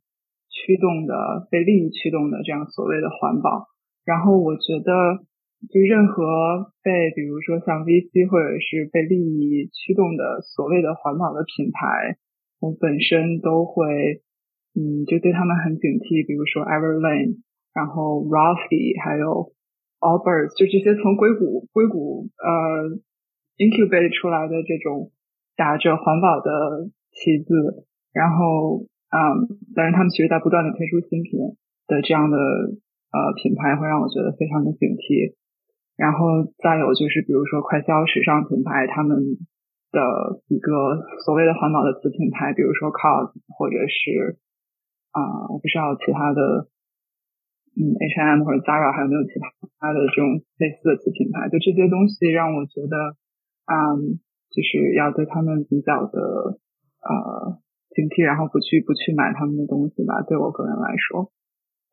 [0.56, 3.68] 驱动的、被利益驱动的这样所谓的环保。
[4.08, 5.20] 然后我觉得，
[5.68, 12.16] 就任何被比如说像 VC 或者是被利益驱动的所谓的环保的品牌，
[12.64, 14.24] 我本身都会
[14.72, 16.24] 嗯，就对他们很警惕。
[16.26, 17.44] 比如说 Everlane，
[17.76, 19.52] 然后 Rothy，还有。
[19.96, 23.00] Alberts，就这些从硅谷硅谷呃
[23.58, 25.10] incubate 出来的这种
[25.56, 28.86] 打着环保的旗子，然后
[29.16, 31.40] 嗯，但是他们其实在不断的推出新品
[31.88, 35.40] 的这样的呃品牌，会让我觉得非常的警惕。
[35.96, 39.40] 然后再有就是比如说快消时尚品牌，他们
[39.96, 44.36] 的一个所谓的环保的子品牌，比如说 COS 或者是
[45.16, 46.68] 啊，我不知道其他的。
[47.76, 51.50] 嗯，H&M 或者 Zara 还有没有其他的这种类似的子品牌？
[51.52, 52.96] 就这些东西让我觉得，
[53.68, 54.16] 嗯，
[54.48, 56.56] 就是要对他们比较的
[57.04, 57.60] 呃
[57.96, 60.20] 警惕，然后不去不去买他们的东西吧。
[60.28, 61.32] 对我个人来说，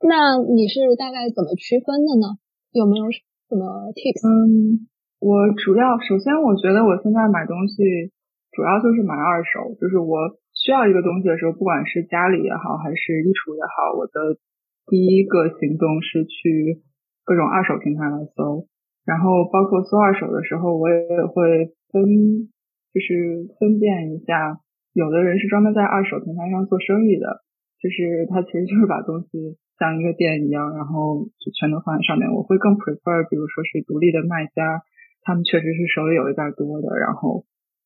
[0.02, 2.42] 那你是大概怎么区分的呢？
[2.74, 4.26] 有没有什么 tips？
[4.26, 4.90] 嗯，
[5.22, 8.10] 我主要首先我觉得我现在买东西
[8.50, 14.42] 主要就是买二手，就是我需要一个东西的时候，不管是家里也好，还是衣橱也好，我的。
[14.84, 16.82] 第一个行动是去
[17.22, 18.66] 各种二手平台来搜，
[19.06, 22.50] 然后包括搜二手的时候，我也会分
[22.90, 24.58] 就是分辨一下，
[24.92, 27.40] 有的人是专门在二手平台上做生意的，
[27.80, 32.30] 就是他其实就是把东西像一个店一样，然后就全都放在上面。
[32.30, 34.84] 我会更 prefer，比如说是独立的卖家，
[35.22, 37.44] 他们确实是手里有一袋多的，然后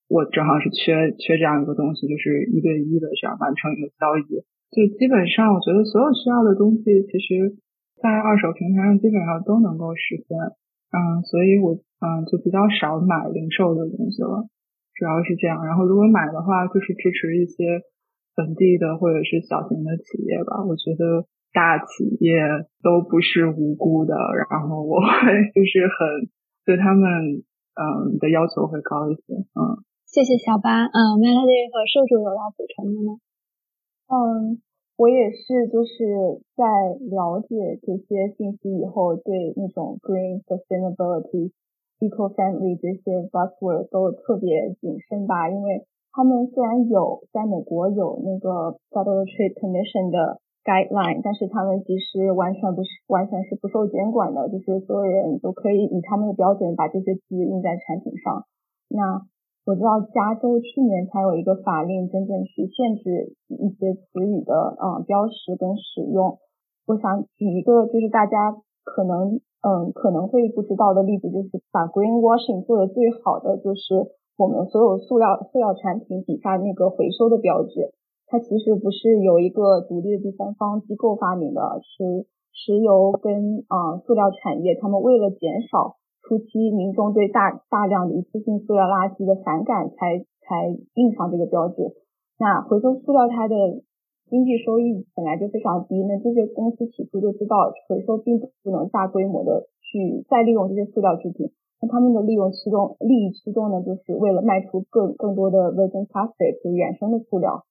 [0.08, 4.42] 我正好是缺缺这样一个东西，就是一对一的这样完成一个交易。
[4.74, 7.54] 就基本上，我觉得所有需要的东西，其实
[8.02, 10.36] 在二手平台上基本上都能够实现。
[10.90, 14.48] 嗯，所以我嗯就比较少买零售的东西了，
[14.96, 15.64] 主要是这样。
[15.64, 17.84] 然后如果买的话，就是支持一些
[18.34, 20.64] 本地的或者是小型的企业吧。
[20.64, 22.40] 我觉得大企业
[22.82, 24.16] 都不是无辜的，
[24.50, 25.06] 然后我会
[25.54, 26.28] 就是很
[26.64, 27.44] 对他们
[27.76, 29.36] 嗯的要求会高一些。
[29.54, 30.84] 嗯，谢谢小八。
[30.84, 33.20] 嗯，Melody 和社主有要补充的吗？
[34.08, 34.60] 嗯，
[34.96, 36.64] 我也是，就是在
[37.10, 41.52] 了解这些信息以后，对那种 green sustainability、
[41.98, 58.44] eco-friendly 这些 buzzword 都特别谨慎吧，因为他们虽然有在美国有那个 Federal Trade Commission 的 guideline，但是他们其实完全不是完全是不受监管的，就是所有人都可以以他们的标准把这些字印在产品上。
[58.88, 59.22] 那
[59.64, 66.38] 我知道加州去年才有一个法令，真正去限制一些词语的嗯标识跟使用。
[66.86, 68.56] 我想举一个就是大家
[68.86, 77.90] 可能嗯可能会不知道的例子，就是把 greenwashing 做的最好的就是我们所有塑料塑料产品底下那个回收的标志，
[78.28, 85.96] 它其实不是有一个独立的第三方机构发明的，是石油跟啊塑料产业他们为了减少。
[86.26, 91.74] 初期民众对大大量的一次性塑料垃圾的反感，才才印上这个标志。
[92.36, 93.54] 那回收塑料它的
[94.28, 107.64] 经济收益本来就非常低，那这些公司起初就知道回收并不能大规模的去再利用这些塑料制品，那他们的利用驱动利益驱动呢，就是为了卖出更更多的 virgin plastic 就原生的塑料。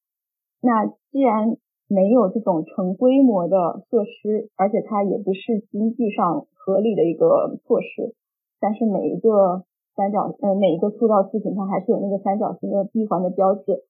[0.62, 8.16] 那既然没有这种成规模的设施，而且它也不是经济上合理的一个措施。
[8.60, 13.84] 但是每一个三角，呃，每一个塑料制品它还是有那个三角形的闭环的标志，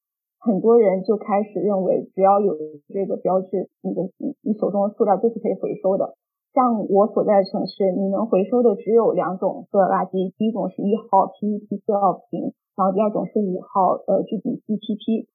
[0.46, 2.56] 很多人就开始认为只要有
[2.90, 4.04] 这个标志，你的
[4.44, 6.14] 你手中的塑料就是可以回收的。
[6.54, 15.28] 像我所在的城市，你能回收的只有两种塑料垃圾，第一种是一号 PET 塑料瓶，然后第二种是五号呃聚丙烯 PP。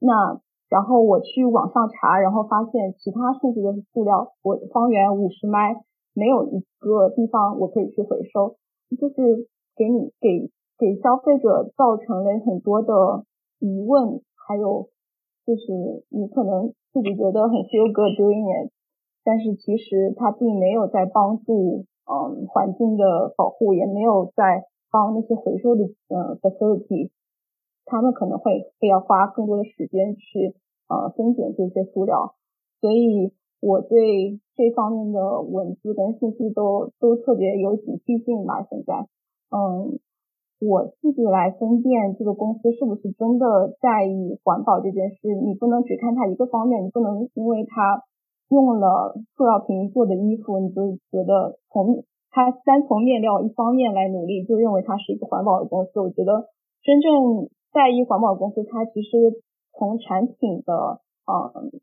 [0.00, 5.80] 那然后我去网上查，然后发现其他数字的塑料，我方圆五十迈
[6.12, 8.56] 没有一个地方我可以去回收。
[8.98, 9.46] 就是
[9.76, 13.24] 给你给给消费者造成了很多的
[13.60, 14.88] 疑问，还有
[15.44, 18.70] 就是你可能自己觉得很 feel good doing it，
[19.24, 27.10] 但是其实它并没有在帮助嗯环境的保护，也没有在帮那些回收的嗯 facility，
[27.84, 30.54] 他们可能会会要花更多的时间去
[30.88, 32.34] 呃分拣这些塑料，
[32.80, 33.32] 所以。
[33.58, 38.62] 我对这方面的文字跟信息都都特别有警惕性吧。
[38.68, 39.08] 现在，
[39.50, 39.98] 嗯，
[40.58, 48.02] 我自己来分辨这个公司是不是真的在意环保这件事，你不能只看它一个方面，你不能因为它
[48.48, 56.00] 用了塑料瓶做的衣服，你就觉得从它单从面料一方面来努力，就认为它是一个环保的公司。
[56.00, 56.48] 我觉得
[56.82, 59.42] 真正在意环保公司，它其实
[59.72, 61.80] 从产品的，嗯。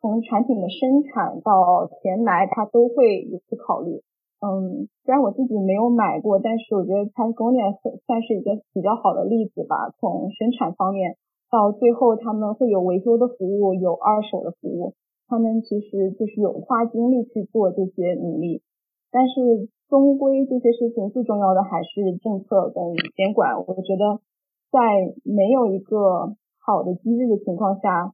[0.00, 4.00] 从产品的生产到填埋，它都会有去考虑。
[4.40, 7.74] 嗯，虽然我自己没有买过，但是我觉得它供应链
[8.06, 9.90] 算是一个比较好的例子吧。
[9.98, 11.16] 从生产方面
[11.50, 14.94] 到最后，他们会有维修的服务，有二手的服务，
[15.26, 18.62] 他们其实就是有花精力去做这些努力。
[19.10, 23.58] 但是终归这些事情最重要的还是政策跟监管。
[23.66, 24.20] 我觉得
[24.70, 28.12] 在没有一个好的机制的情况下。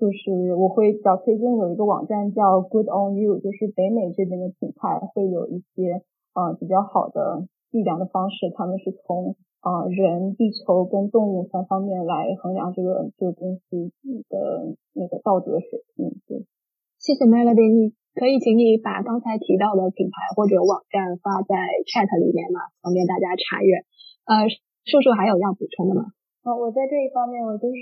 [0.00, 6.00] 就是我会比较推荐有一个网站叫 Good on You，就是北美这边的品牌会有一些
[6.32, 13.92] 呃比较好的计量的方式，他们是从呃人、地球跟动物三方面来衡量这个这个公司
[14.30, 16.16] 的那个道德水平。
[16.26, 16.46] 对，
[16.96, 22.72] 谢谢 Melody，你可以请你把刚才提到的品牌或者网站发在 chat 里面吗？
[22.80, 23.84] 方便大家查阅。
[24.24, 24.48] 呃，
[24.88, 26.08] 叔叔还有要补充的吗？
[26.42, 27.76] 哦，我在这一方面我就是。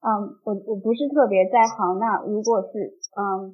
[0.00, 1.98] 嗯，我我不是特别在行。
[1.98, 3.52] 那如果是，嗯，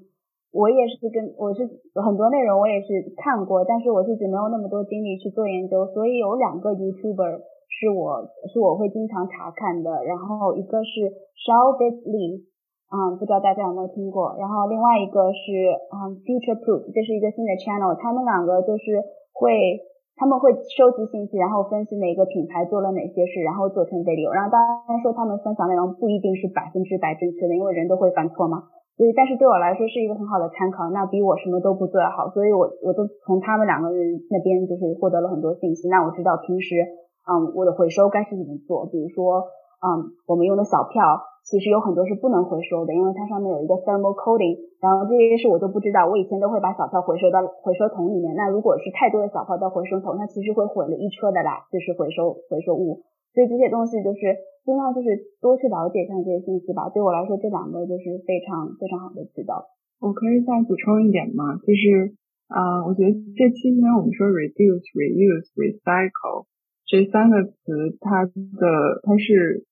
[0.52, 1.66] 我也是跟我是
[1.98, 2.86] 很多内容我也是
[3.18, 5.86] 看过，但是我自己没有那么多精力去做研究。
[5.90, 10.04] 所以有两个 YouTuber 是我是我会经常查看的。
[10.04, 12.46] 然后一个是 Shao b i t Lee，
[12.94, 14.36] 嗯，不知道大家有没有听过。
[14.38, 19.02] 然后另外一个是嗯 Future Proof，这是一个新的 channel，他们两个就是
[19.34, 19.82] 会
[20.16, 24.32] 他们会收集信息，然后分析每个品牌做了哪些事，然后做成 video。
[24.32, 28.64] 然后当然说他们分享内容不一定是百分之百正确的，因为人都会犯错嘛。
[28.96, 32.30] 所以，但是对我来说是一个很好的参考，那比我什么都不做要好。
[32.32, 35.86] 所以我我都从他们两个人那边就是获得了很多信息。
[35.88, 36.80] 那我知道平时
[37.28, 39.44] 嗯我的回收该是怎么做，比如说
[39.84, 41.20] 嗯我们用的小票。
[41.46, 46.10] 其实有很多是不能回收的，因为它上面有一个 thermal coating，然后这些是我都不知道。
[46.10, 48.34] 我以前都会把小票回收到回收桶里面。
[48.34, 53.06] 那如果是太多的小票到回收桶，它其实会毁了一车的啦，就是回收回收物。
[53.30, 54.18] 所以这些东西就是
[54.66, 55.06] 尽量就是
[55.38, 56.90] 多去了解一下这些信息吧。
[56.90, 59.70] 对我来说，这两个就是非常非常好的渠道。
[60.02, 61.62] 我可以再补充一点吗？
[61.62, 62.18] 就是
[62.50, 66.50] 啊，我觉得这期间我们说 reduce、reuse、recycle
[66.90, 69.62] 这三个词，它的它是。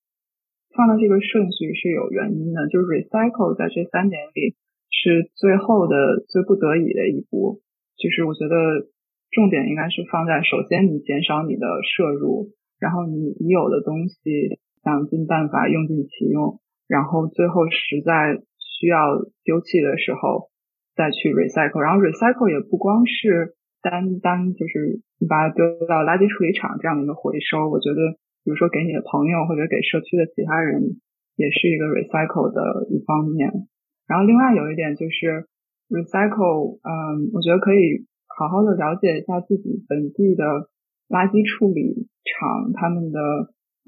[0.75, 4.59] 放的这个顺序是有原因的，就是 recycle 在这三点里
[4.91, 7.63] 是最后的最不得已的一步。
[7.95, 8.91] 就是我觉得
[9.31, 12.51] 重点应该是放在首先你减少你的摄入，
[12.83, 16.59] 然后你已有的东西想尽办法用尽其用，
[16.89, 20.51] 然后最后实在需要丢弃的时候
[20.99, 21.81] 再去 recycle。
[21.81, 28.19] 然后 recycle 也不光是单单就是你把它丢到垃圾处理厂这样的一个回收，我觉得。
[28.45, 31.01] 比如说给你的朋友或者给社区的其他人，
[31.41, 33.49] 也是一个 recycle 的一方面。
[34.05, 35.49] 然后另外有一点就是
[35.89, 40.45] recycle，嗯，我觉得可以好好的了解一下自己本地的
[41.09, 43.17] 垃圾处理厂，他们的，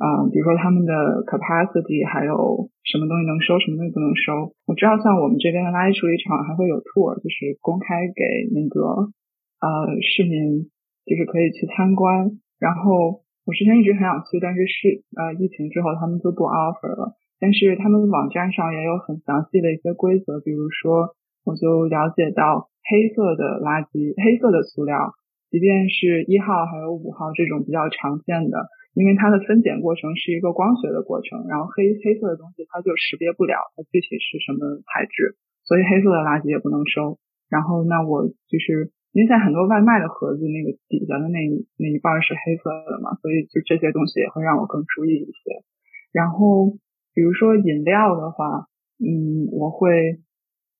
[0.00, 4.56] 嗯，比如说他们的 capacity，还有什么东西能收，什么东西不能收。
[4.64, 8.24] 我知道像我们这边的垃圾处理厂还会有 tour，就是公开给
[8.56, 9.12] 那个
[9.60, 9.68] 呃
[10.00, 10.72] 市民，
[11.04, 13.20] 就是可以去参观，然后。
[13.46, 17.14] 我之前一直很想去，但是是呃疫情之后他们就不 offer 了。
[17.38, 21.14] 但是他们网站上也有很详细的一些规则，比如说
[21.46, 25.14] 我就了解到黑色的垃圾、黑色的塑料，
[25.52, 28.66] 即便是一号还有五号这种比较常见的，
[28.98, 37.22] 因为它的分拣过程是一个光学的过程，然后黑黑色的东西它就识别不了它具体是什么材质，所以黑色的垃圾也不能收。
[37.46, 38.90] 然后那我就是。
[39.16, 41.40] 因为现在很多外卖的盒子那个底下的那
[41.80, 45.64] 那一半是黑色的嘛，所以就这些东西也会让我更注意一些。
[46.12, 46.76] 然后
[47.14, 48.68] 比如说饮料的话，
[49.00, 50.20] 嗯，我会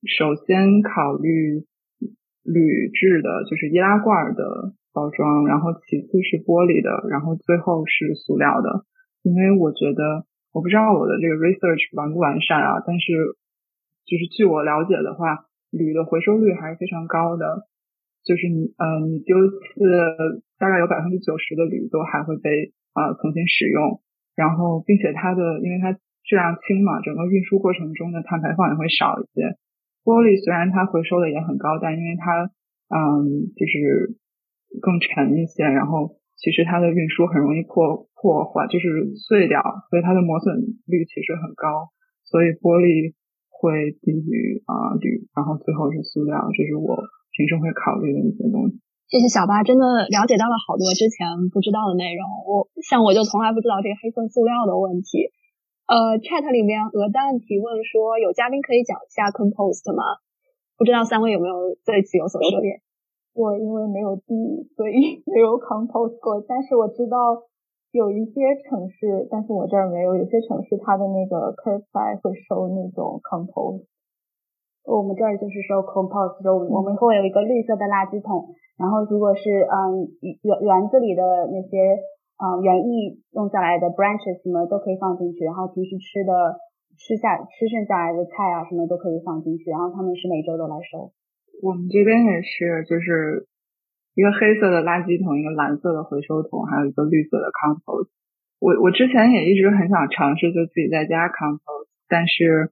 [0.05, 1.65] 首先考虑
[2.45, 8.85] 铝制的，就是易拉罐的包装，然后其次是玻璃的，然后最后是塑料的。
[9.23, 13.17] 因为我觉得，我不知道我的这个 research 完不完善啊，但是
[14.05, 17.65] 就是据我了解的话，铝的回收率还是非常高的。
[18.27, 24.03] 就是你呃，你丢次大概有百分之九十的铝都还会被啊重新使用，
[24.35, 25.95] 然后并且它的因为它
[26.27, 29.55] 质量轻嘛，整个运输过程中的碳排放也会少一些。
[30.03, 32.51] 玻璃虽然它回收的也很高，但因为它
[32.91, 34.19] 嗯就是
[34.83, 40.59] 更沉一些，然后其实它的运输很容易破破坏，就是碎掉，所以它的磨损
[40.91, 41.95] 率其实很高，
[42.27, 43.15] 所以玻璃
[43.55, 47.07] 会低于啊铝，然后最后是塑料，这是我。
[47.37, 48.81] 平时会考虑的一些东西，
[49.13, 52.25] 谢谢小八，真的了解到了好多之前不知道的内容。
[52.49, 55.29] 我像我就从来不知道这个黑色塑料的问题。
[55.85, 60.19] 呃，chat 里面鹅蛋提问说，有嘉宾可以讲一下 compost 吗？
[60.81, 62.81] 不知道三位有没有对此有所涉猎？
[63.37, 64.33] 我因为没有地，
[64.75, 67.45] 所以没有 compost 过，但是我知道
[67.93, 73.85] 有一些城市，但是我这儿没有，有些城市它的那个 curbside 会收那种 compost。
[74.87, 81.99] 我们这儿就是收 compost，就我们会有一个绿色的垃圾桶，然后如果是嗯园园子里的那些
[82.39, 86.63] 嗯园艺用下来的 branches 什么都可以放进去，然后平时吃的
[86.95, 91.11] 吃下吃剩下来的菜啊什么都可以放进去，然后他们是每周都来收。
[91.67, 93.51] 我们这边也是，就是
[94.15, 98.15] 一个黑色的垃圾桶，一个蓝色的回收桶，还有一个绿色的 compost。
[98.63, 102.71] 我我之前也一直很想尝试就自己在家 compost，但是。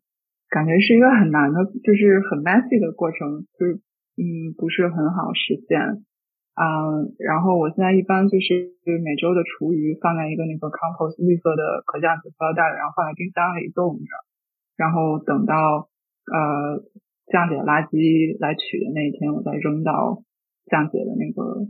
[0.55, 3.82] 感觉是一个很难的，就是很 messy 的过程，就是
[4.14, 6.07] 嗯不是很好实现
[6.55, 7.11] 嗯。
[7.18, 8.70] 然后我现在一般就是
[9.02, 14.14] 每周的厨余放在一个那个 compost 绿色的可降解塑料袋，然后放在冰箱里冻着，
[14.78, 15.90] 然后等到
[16.30, 16.86] 呃
[17.34, 20.22] 降解垃圾来取的那一天，我再扔到
[20.70, 21.66] 降解的那个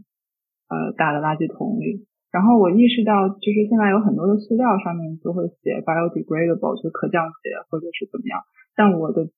[0.69, 2.05] 呃大的垃圾桶里。
[2.35, 8.43] 然后我意识到，就是现在有很多的塑料上面都会写 biodegradable，就可降解或者是怎么样。
[8.75, 9.31] 但我的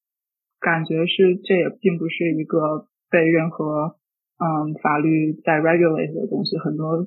[0.64, 4.00] 感觉是，这也并不是一个被任何
[4.40, 7.04] 嗯法律在 regulate 的东西，很多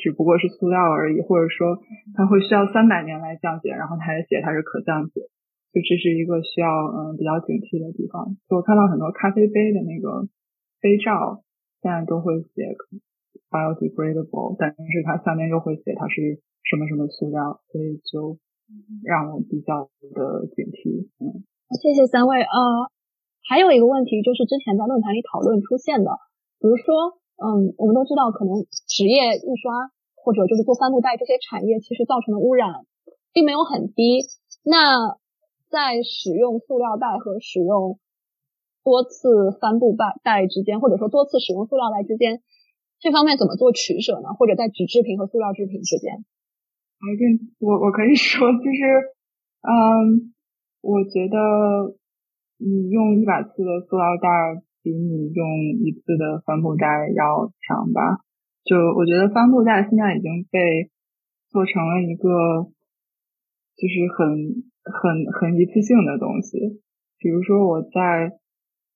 [0.00, 1.84] 只不过是塑料而已，或者说
[2.16, 5.20] 它会需要三百年来降解，然后它也写它是可降解，
[5.68, 8.40] 就这是一个需要嗯比较警惕的地方。
[8.48, 10.24] 就我看到很多咖啡杯的那个
[10.80, 11.44] 杯罩，
[11.82, 12.72] 现在都会写。
[13.50, 18.38] biodegradable，但是它下面又会写它是什么什么塑料，所以就
[19.04, 21.08] 让我比较的警惕。
[21.18, 21.44] 嗯，
[21.80, 22.42] 谢谢三位。
[22.42, 22.90] 呃，
[23.48, 26.10] 还有一个问题就是之前在论坛里讨论出现的，
[26.58, 32.84] 比如说，嗯，我们都知道可能纸业印刷或者就是做帆布袋这些产业，其实造成的污染
[33.32, 34.26] 并没有很低。
[34.64, 35.16] 那
[35.70, 37.98] 在使用塑料袋和使用
[38.82, 42.42] 多次帆布袋袋之间，或者说多次使用塑料袋之间，
[42.98, 44.32] 这方面怎么做取舍呢？
[44.38, 46.24] 或者在纸制品和塑料制品之间？
[47.60, 48.80] 我我我可以说，就是，
[49.60, 50.32] 嗯，
[50.80, 51.94] 我觉得
[52.56, 55.46] 你用一百次的塑料袋比你用
[55.84, 58.24] 一次的帆布袋要强吧。
[58.64, 60.90] 就我觉得帆布袋现在已经被
[61.50, 62.72] 做成了一个，
[63.76, 66.80] 就是很很很一次性的东西。
[67.18, 68.32] 比如说我在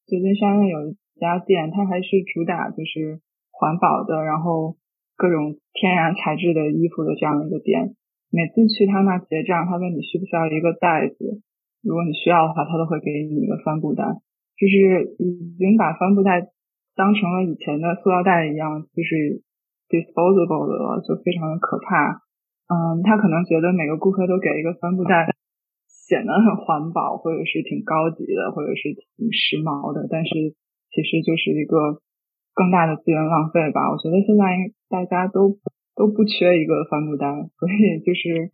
[0.07, 3.20] 旧金山有一家店，它还是主打就是
[3.61, 4.80] 环保的，然后。
[5.20, 7.92] 各种天然材质的衣服的这样一个店，
[8.32, 11.44] 每次去他那结账，他问你需不需要一个袋子，
[11.84, 14.16] 如果你需要的话，他都会给你一个帆布袋，
[14.56, 16.48] 就是已经把帆布袋
[16.96, 19.44] 当成了以前的塑料袋一样，就是
[19.92, 22.24] disposable 的了，就非常的可怕。
[22.72, 25.36] 嗯，他可能觉得每个顾客都给一个帆布袋，
[25.84, 30.32] 显得很环保，或者是挺高级的，或者是挺时髦的，但是
[30.88, 32.00] 其实就是一个。
[32.55, 34.44] 更大的资源浪费吧，我觉得现在
[34.88, 35.57] 大家都
[35.94, 37.26] 都不缺一个帆布袋，
[37.59, 38.51] 所以就是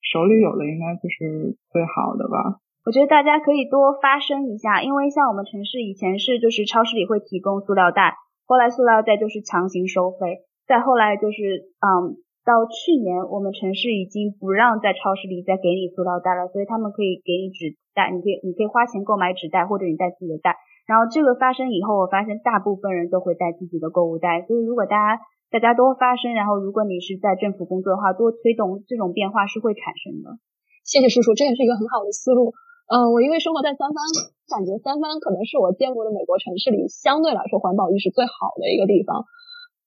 [0.00, 2.60] 手里有的应该就是最好的吧。
[2.84, 8.14] 我觉得大家可以多发声一下，因为像我们城市以前是就是超市里会提供塑料袋，
[8.46, 20.56] 后来塑料袋就是强行收费，再后来就是嗯，到去年我们城市已经不让在超市里再给你塑料袋了，所以他们可以给你纸袋，你可以你可以花钱购买纸袋，或者你带自己的袋。
[20.88, 25.20] 然后这个发生以后，我发现大部分人都会带自己的购物袋，所以如果大家
[25.52, 30.40] 大家多发声，然后如果你是在政府工作的话，多推动这种变化是会产生的。
[30.88, 32.54] 谢谢叔叔，这也是一个很好的思路。
[32.88, 34.00] 嗯，我因为生活在三藩，
[34.48, 39.28] 感觉三藩可能是我见过的美国城市里相对来说环保意识最好的一个地方。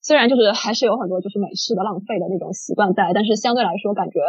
[0.02, 4.20] 虽然就是还是有很多就是美式的浪费的那种习惯在，但是相对来说感觉，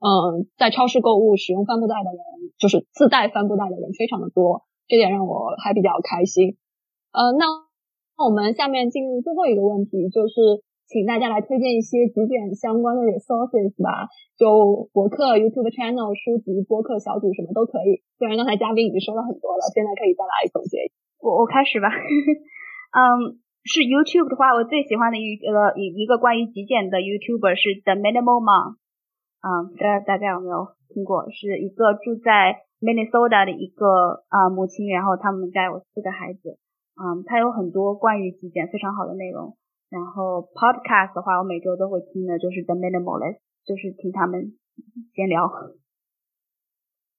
[0.00, 2.20] 嗯，在超市购物使用帆布袋的人，
[2.58, 4.64] 就是自带帆布袋的人非常的多。
[4.88, 6.56] 这点让我还比较开心。
[7.12, 7.44] 呃，那
[8.16, 14.08] 那我们下面进入最后一个问题，就是请大家来推荐一些极简相关的 resources 吧，
[14.40, 18.00] 就博客、YouTube channel、书籍、播客小组什么都可以。
[18.16, 20.88] 虽然刚才嘉宾已经说了很多了，现在可以再来总结。
[21.20, 21.92] 我我开始吧。
[22.96, 23.36] 嗯，
[23.68, 28.80] 是 YouTube 的话，我最喜欢的一个一一个关于极简的 YouTuber 是 The Minimal Mom。
[29.44, 31.28] 嗯，不知道大家有没有听过？
[31.30, 36.56] 是一个住在 Minnesota 的一个啊母亲，然后他们家有四个孩子，
[36.96, 39.56] 嗯，他有很多关于极简非常好的内容。
[39.92, 43.38] 然后 Podcast 的话，我每周都会听的，就是 The Minimalist，
[43.68, 44.56] 就是听他们
[45.14, 45.44] 闲聊。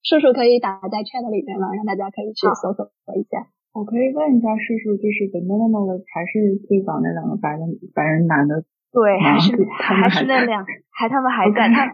[0.02, 3.46] 叔叔可以打在 chat 里面了，让大家可以去搜索一下。
[3.80, 7.64] 我可以问一下叔叔，就是 The Minimalist 还是最早那两个白人
[7.96, 8.60] 白人男的？
[8.92, 10.60] 对，还是还是那两，
[10.92, 11.88] 还他们还在他。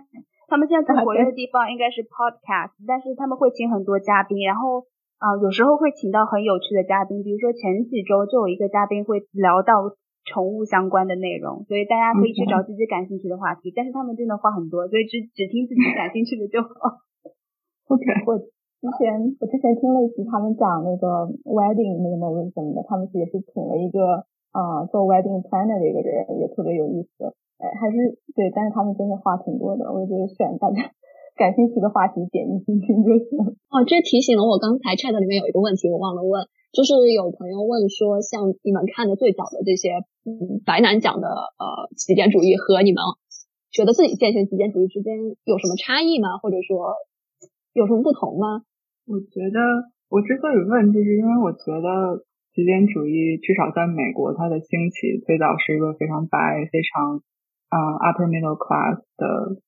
[0.50, 4.82] 他们现在最活跃的地方应该是 podcast，但是他们会请很多嘉宾，然后
[5.22, 9.86] 啊有时候会请到很有趣的嘉宾，比如说前几周就有一个嘉宾会聊到
[10.26, 16.98] 宠物相关的内容，所以大家可以去找自己感兴趣的话题，但是他们真的话很多，所以只只听自己感兴趣的就好。
[17.86, 18.34] OK，我
[18.86, 24.22] 之前我之前听了一期他们讲那个 wedding 那个 movement 的，他们也是请了一个
[24.54, 27.34] 呃做 wedding planner 的一个人，也特别有意思。
[27.58, 30.94] 哎，还是对，但是他们真的话挺多的，我觉得选大家
[31.34, 33.42] 感兴趣的话题点进去听就行。
[33.74, 39.98] 哦，这提醒了我，刚才 chat 里面有一个问题我忘了问，就是有朋友问说，像你们看的最早的这些，
[40.62, 43.02] 白男讲的呃极简主义和你们
[43.74, 46.38] 觉得自己践行极简主义之间有什么差异吗？
[46.38, 46.94] 或者说
[47.72, 48.62] 有什么不同吗？
[49.06, 49.60] 我觉得
[50.10, 57.22] 我之所以问，就是因为我觉得极简主义至少在美国它的兴起最早是一个非常白、非常。
[57.66, 59.58] 嗯，upper middle class 的，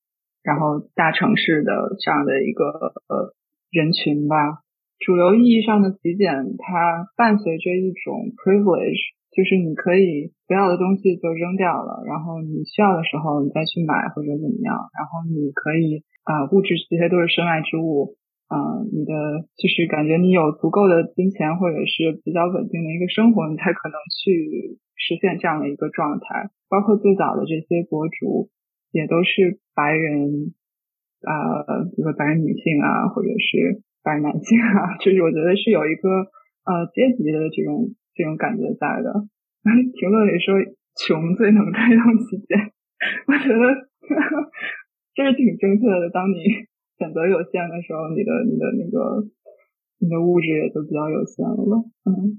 [0.41, 2.71] 然后大城市的这样的一个
[3.11, 3.35] 呃
[3.75, 4.63] 人群吧。
[5.03, 9.03] 主流意义上的极简，它伴随着一种 privilege，
[9.35, 14.79] 就是你可以不要的东西就扔掉了，然后你需要的时候你再去买或者怎么样。
[14.95, 18.15] 然后你可以啊，物质这些都是身外之物。
[18.49, 19.13] 嗯，你的
[19.61, 26.49] 就是感觉你有足够的金钱或者是比较稳定的一个生活，你才可能去实现这样的一个状态。
[26.67, 28.49] 包括最早的这些博主，
[28.91, 30.53] 也都是白人，
[31.21, 36.09] 呃，比如说白人女性啊，或者是白人男性啊， 就是我觉得是有一个
[36.65, 39.29] 呃阶级的这种这种感觉在的。
[39.93, 40.57] 评论里说
[40.97, 42.73] 穷最能带动起见。
[43.29, 43.61] 我觉得
[45.13, 46.09] 这是挺正确的。
[46.09, 46.41] 当你
[46.99, 49.23] 选择有限的时候，你的你的那个
[50.03, 51.87] 你的物质也就比较有限了。
[52.03, 52.37] 嗯，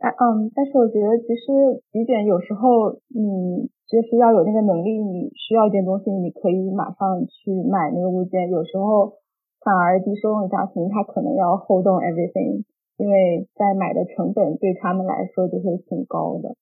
[0.00, 8.48] 哎嗯，但是我觉得其实极简有时候你就是要有那个能力，你需要一件东西，你可以马上去买那个物件。
[8.48, 9.20] 有时候
[9.60, 12.64] 反而低收入家庭他可能要 hold on everything，
[12.96, 16.56] 因为在买的成本对他们来说就会挺高的。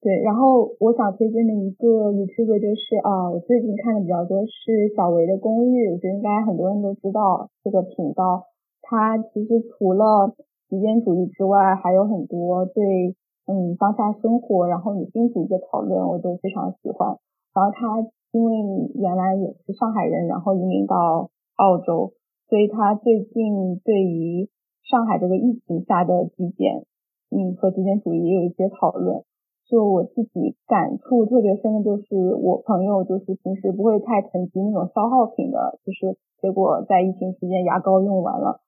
[0.00, 8.44] 对，然后我想推荐的一个有这个就是啊，我最近看的比较多是小维的公寓，我觉得应该很多人都知道这个频道。
[8.80, 10.36] 它其实除了
[10.70, 13.16] 极简主义之外，还有很多对
[13.46, 17.18] 嗯当下生活，然后女性主义的讨论，我都非常喜欢。
[17.52, 17.98] 然后他
[18.30, 18.54] 因为
[18.94, 22.12] 原来也是上海人，然后移民到澳洲，
[22.48, 24.48] 所以他最近对于
[24.88, 26.86] 上海这个疫情下的极简，
[27.34, 29.24] 嗯和极简主义也有一些讨论。
[29.68, 38.60] 就我自己感触特别深的就是，我朋友就是平时不会太囤积那种消耗品的，就是结果在疫情期间牙膏用完了，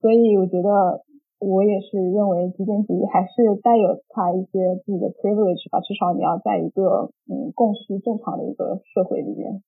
[0.00, 1.04] 所以我觉得
[1.38, 9.62] 我也是认为极简主义还是带有它一些自己的 privilege 吧，至少你要在一个嗯供需正常的一个社会里面。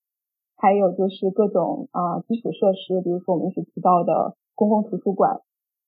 [0.57, 5.43] 还有就是各种啊基础设施，比如说我们一直提到的公共图书馆，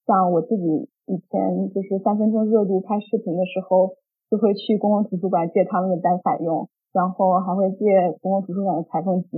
[0.07, 3.97] 像我自己以前就是三分钟热度拍视频的时候。
[4.33, 9.29] 就会去公共图书馆借他们的单反用，然后还会借公共图书馆的裁缝机，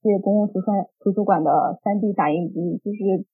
[0.00, 2.80] 借公共图书图书馆的 3D 打印机。
[2.80, 3.26] 就是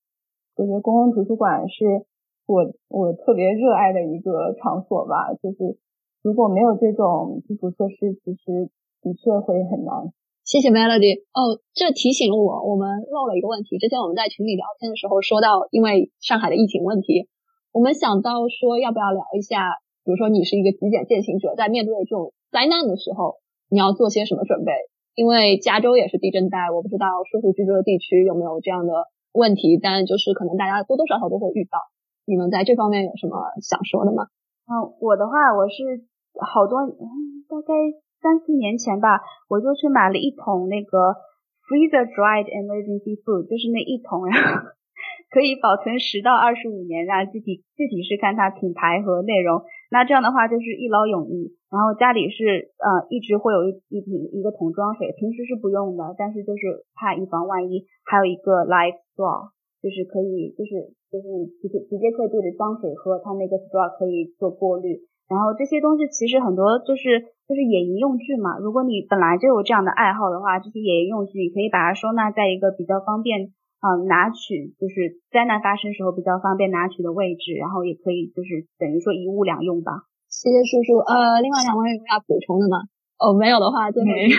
[0.57, 2.03] 我觉得公共图书馆是
[2.51, 5.31] 我我特别热爱的一个场所吧。
[5.41, 5.79] 就是
[6.23, 8.67] 如果没有这种基础设施，其实
[9.01, 10.11] 的确会很难。
[10.43, 11.23] 谢谢 Melody。
[11.31, 13.79] 哦，这提醒了我，我们漏了一个问题。
[13.79, 17.31] 之前我们在群里聊天的时候说到，因为上海的疫情问题，
[17.71, 19.71] 我们想到说要不要聊一下。
[20.07, 24.71] 比如说，你是一个极简践行者，在面对这种灾难的时候，你要做些什么准备？
[25.19, 28.93] 因为加州也是地震带，我不知道叔叔居住的地区有没有这样的
[29.35, 31.83] 问题，但就是可能大家多多少少都会遇到。
[32.25, 34.31] 你们在这方面有什么想说的吗？
[34.71, 36.07] 嗯，我的话，我是
[36.39, 37.75] 好多大概
[38.23, 39.19] 三四年前吧，
[39.51, 41.19] 我就去买了一桶那个
[41.67, 44.71] freezer dried emergency food，就是那一桶呀。
[45.29, 49.61] 可以保存十到二十五年，然后具体具体是看它品牌和内容。
[49.91, 51.55] 那这样的话就是一劳永逸。
[51.71, 57.85] 然后家里是呃一直会有一一瓶一个桶装水，平时是不用的，但是就是怕以防万一。
[58.05, 59.51] 还有一个 life straw，
[59.83, 61.27] 就是可以就是就是
[61.61, 65.01] 直接直接可以对着脏水喝，它那个 straw 可以做过滤。
[65.29, 68.59] 然后这些东西其实很多就是就是野营用具嘛。
[68.59, 73.51] 如果你本来就有这样的爱好的话，这些野营用具你可以把它收纳在一个比较方便。
[73.87, 80.03] 嗯，拿取就是灾难发生时候比较方便拿取的位置，然后也可以就是等于说一物两用吧。
[80.27, 80.99] 谢谢叔叔。
[80.99, 82.83] 呃，另外两位有要补充的吗？
[83.23, 84.37] 哦，没有的话就没有。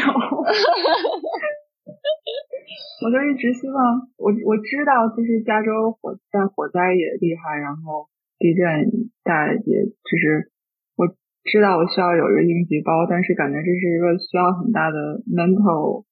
[3.00, 8.92] 我就一直希望我我知道，就是加州火但火灾也厉害，然后地震
[9.24, 10.52] 大也就是
[10.98, 11.08] 我
[11.48, 16.04] 知道我需要有一个应急包，但是感觉这是一个需要很大的 mental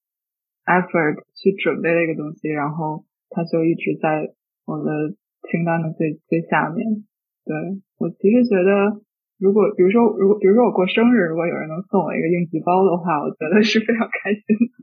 [0.64, 3.04] effort 去准备的一个东西，然后。
[3.30, 4.34] 它就一直在
[4.66, 5.14] 我的
[5.50, 7.04] 清单的最最下面。
[7.46, 7.54] 对
[7.98, 8.98] 我其实觉得，
[9.38, 14.74] 如果比如说，如果比如说我过生日，如果有人能送我一个应急包的话，我觉得是非常开心的。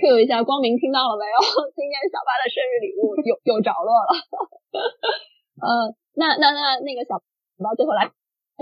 [0.00, 1.36] Q 一下光明，听到了没有？
[1.76, 4.10] 今天小八的生日礼物有有着落了。
[5.60, 7.20] 呃，那那那那个小
[7.60, 8.08] 八最后来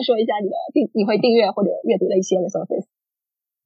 [0.03, 2.91] 说一下你的订，你会订阅或者阅读的一些 resources。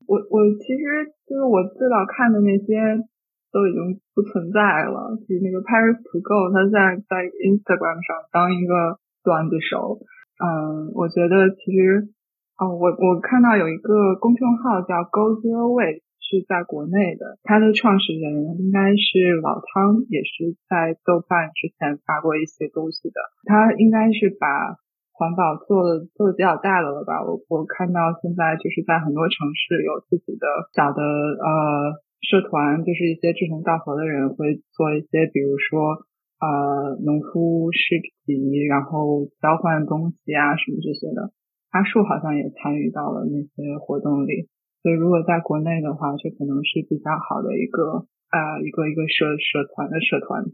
[0.04, 3.08] 我我其实就是我最早看的那些。
[3.52, 5.14] 都已经不存在了。
[5.28, 10.00] 就那个 Paris to go，他在在 Instagram 上当一个段子手。
[10.40, 12.08] 嗯，我觉得其实，
[12.58, 23.20] 哦，我我看到有一个公众号叫 Go Zero Way，是在国内的，它的创始人应该是老汤，也是在豆瓣之前发过一些东西的。
[23.44, 24.80] 他应该是把
[25.12, 27.22] 环保做的做的比较大的了吧？
[27.22, 32.00] 我我看到现在就是在很多城市有自己的小的呃。
[32.22, 36.06] 社团就是一些志同道合的人会做一些，比如说
[36.38, 41.34] 呃农夫市集，然后交换东西啊什么这些的。
[41.74, 44.46] 阿树好像也参与到了那些活动里，
[44.82, 50.44] 所以如果在国内的话，这可能是比较好的一个呃一个一个社社团的社团。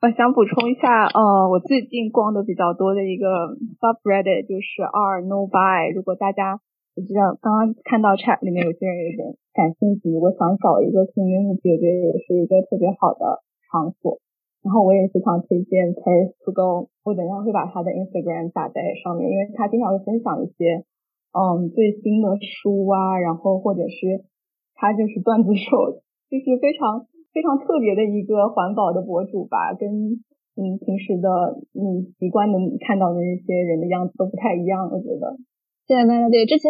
[0.00, 6.60] 我想补充一下，呃，我最近逛的比较多的一个 subreddit 就是 R No Buy，如果大家。
[6.98, 9.22] 我知道刚刚看到 chat 里面有些人有点
[9.54, 13.38] 感兴趣，如果想找一个 community，我觉得也是一个特别好的
[13.70, 14.18] 场所。
[14.66, 20.82] 然后我也非常推荐 Paris to go，我等一下会把他的 Instagram 打在上面，因为他经常会分享一些
[21.30, 24.26] 嗯最新的书啊，然后或者是
[24.74, 30.18] 他就是段子手，就是非常 非常特别的一个环保的博主吧，跟
[30.58, 35.38] 嗯平时的你习惯的你看到的那些人的样子都不太一样，我觉得。
[35.86, 36.68] 谢谢大家对之前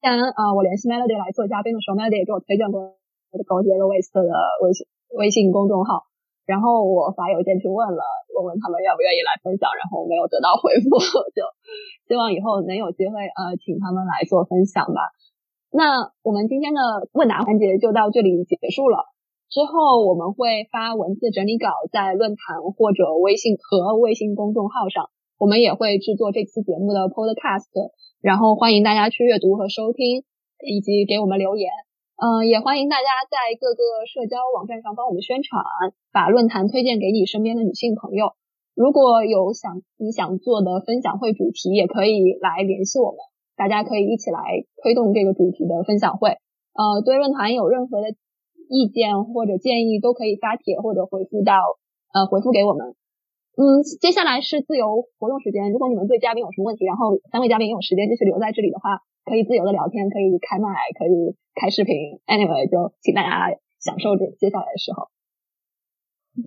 [0.00, 2.96] 啊我联系 Melody 来做嘉宾的时候，Melody 也给我推荐过
[3.36, 4.32] Zero Waste 的
[4.64, 6.08] 微信微信公众号。
[6.48, 8.02] 然后我发邮件去问了，
[8.34, 10.98] 问问他们愿不愿意来分享，然后没有得到回复，
[11.30, 11.46] 就
[12.08, 15.14] 希望以后能有机会呃请他们来做分享吧。
[15.70, 19.06] 那我们今天的问答环节就到这里结束了，
[19.46, 25.06] 之后我们会发文字整理稿在论坛或者微信和微信公众号上，
[25.40, 27.72] 我们也会制作这期节目的 podcast，
[28.20, 30.20] 然后欢迎大家去阅读和收听，
[30.60, 31.72] 以及给我们留言。
[32.20, 35.64] 嗯，也欢迎大家在各个社交网站上帮我们宣传，
[36.12, 38.36] 把论坛推荐给你身边的女性朋友。
[38.76, 43.16] 如果有想你想做的分享会主题，也可以来联系我们，
[43.56, 44.44] 大家可以一起来
[44.84, 46.36] 推动这个主题的分享会。
[46.76, 48.12] 呃，对论坛有任何的
[48.68, 51.56] 意见或者建议，都可以发帖或者回复到
[52.12, 52.92] 呃回复给我们。
[53.60, 59.04] 嗯，接下来是自由活动时间，如果你们对嘉宾有什么问题，然后三位嘉宾也有时间继续留在这里的话。
[59.20, 62.18] 可以自由的聊天，可以开麦，可以开视频。
[62.24, 65.12] Anyway，就请大家享受这接下来的时候。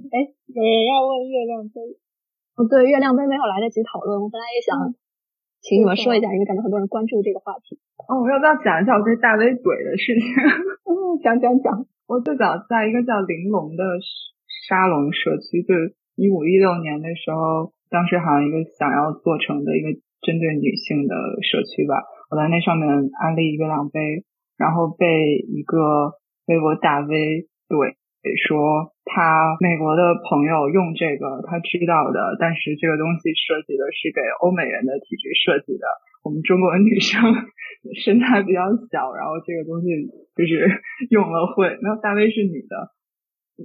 [0.09, 1.79] 哎，有人要问月亮杯？
[2.57, 4.19] 哦，对，月亮杯没有来得及讨论。
[4.19, 4.73] 我本来也想
[5.61, 7.77] 请你们说一下，因为感觉很多人关注这个话题。
[8.09, 10.25] 哦，我要不要讲一下我对大 V 鬼的事情？
[10.89, 11.85] 嗯，讲讲讲。
[12.09, 13.85] 我最早在一个叫玲珑的
[14.67, 19.89] 沙龙社区，就是一五一六年的时候，当时好像一个想要做成的一个
[20.21, 22.03] 针对女性的社区吧。
[22.29, 22.87] 我在那上面
[23.21, 24.23] 安利月亮杯，
[24.57, 26.13] 然后被一个
[26.47, 27.95] 微博大 V 怼
[28.47, 35.85] 说他美国的朋友用这个他知道的，但是这个东西设计的是给欧美人的体质设计的，
[36.23, 37.19] 我们中国女生
[37.99, 39.91] 身材比较小，然后这个东西
[40.39, 40.71] 就是
[41.11, 42.95] 用了会，那大 V 是女的，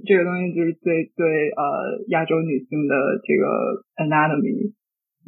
[0.05, 4.73] 这个东西就是对对呃亚洲女性的这个 anatomy。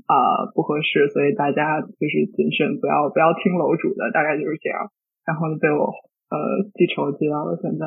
[0.08, 4.90] 啊，不合适，所以大家就是谨慎，不要不要听楼主的，大概就是这样。
[5.24, 5.88] 然后就被我
[6.28, 7.86] 呃记仇记到了现在。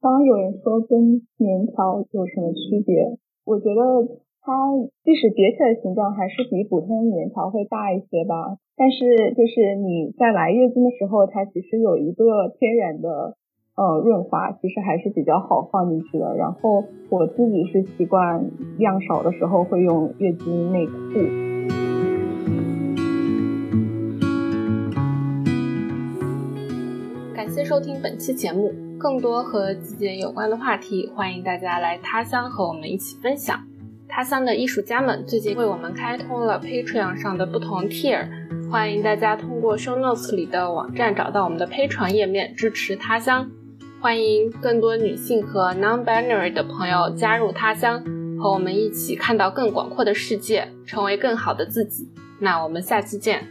[0.00, 3.18] 刚刚有人说跟棉条有什么区别？
[3.44, 3.78] 我觉得
[4.40, 4.74] 它
[5.04, 8.56] 即使叠起来形状还是比普通棉条会大一些吧。
[8.74, 13.36] 但是就是你在来月经的时候，它其实有一个天然的。
[13.76, 16.34] 呃，润滑其实还是比较好放进去的。
[16.34, 20.92] 然后我自己是习惯量少的时候会用月经内裤。
[27.34, 33.60] 感谢收听本期节目，更多和季节有关的话题，欢迎大家来他乡和我们一起分享。
[34.08, 38.26] 他乡的艺术家们最近为我们开通了 Patreon 上的不同 tier，
[38.70, 43.50] 欢迎大家通过 Show Notes 里的网站找到我们的 Patreon 页面支持他乡。
[44.06, 48.00] 欢迎更多女性和 non-binary 的朋友加入他乡，
[48.38, 52.08] 和我们一起看到更广阔的世界，成为更好的自己。
[52.38, 53.48] 那我们下期见。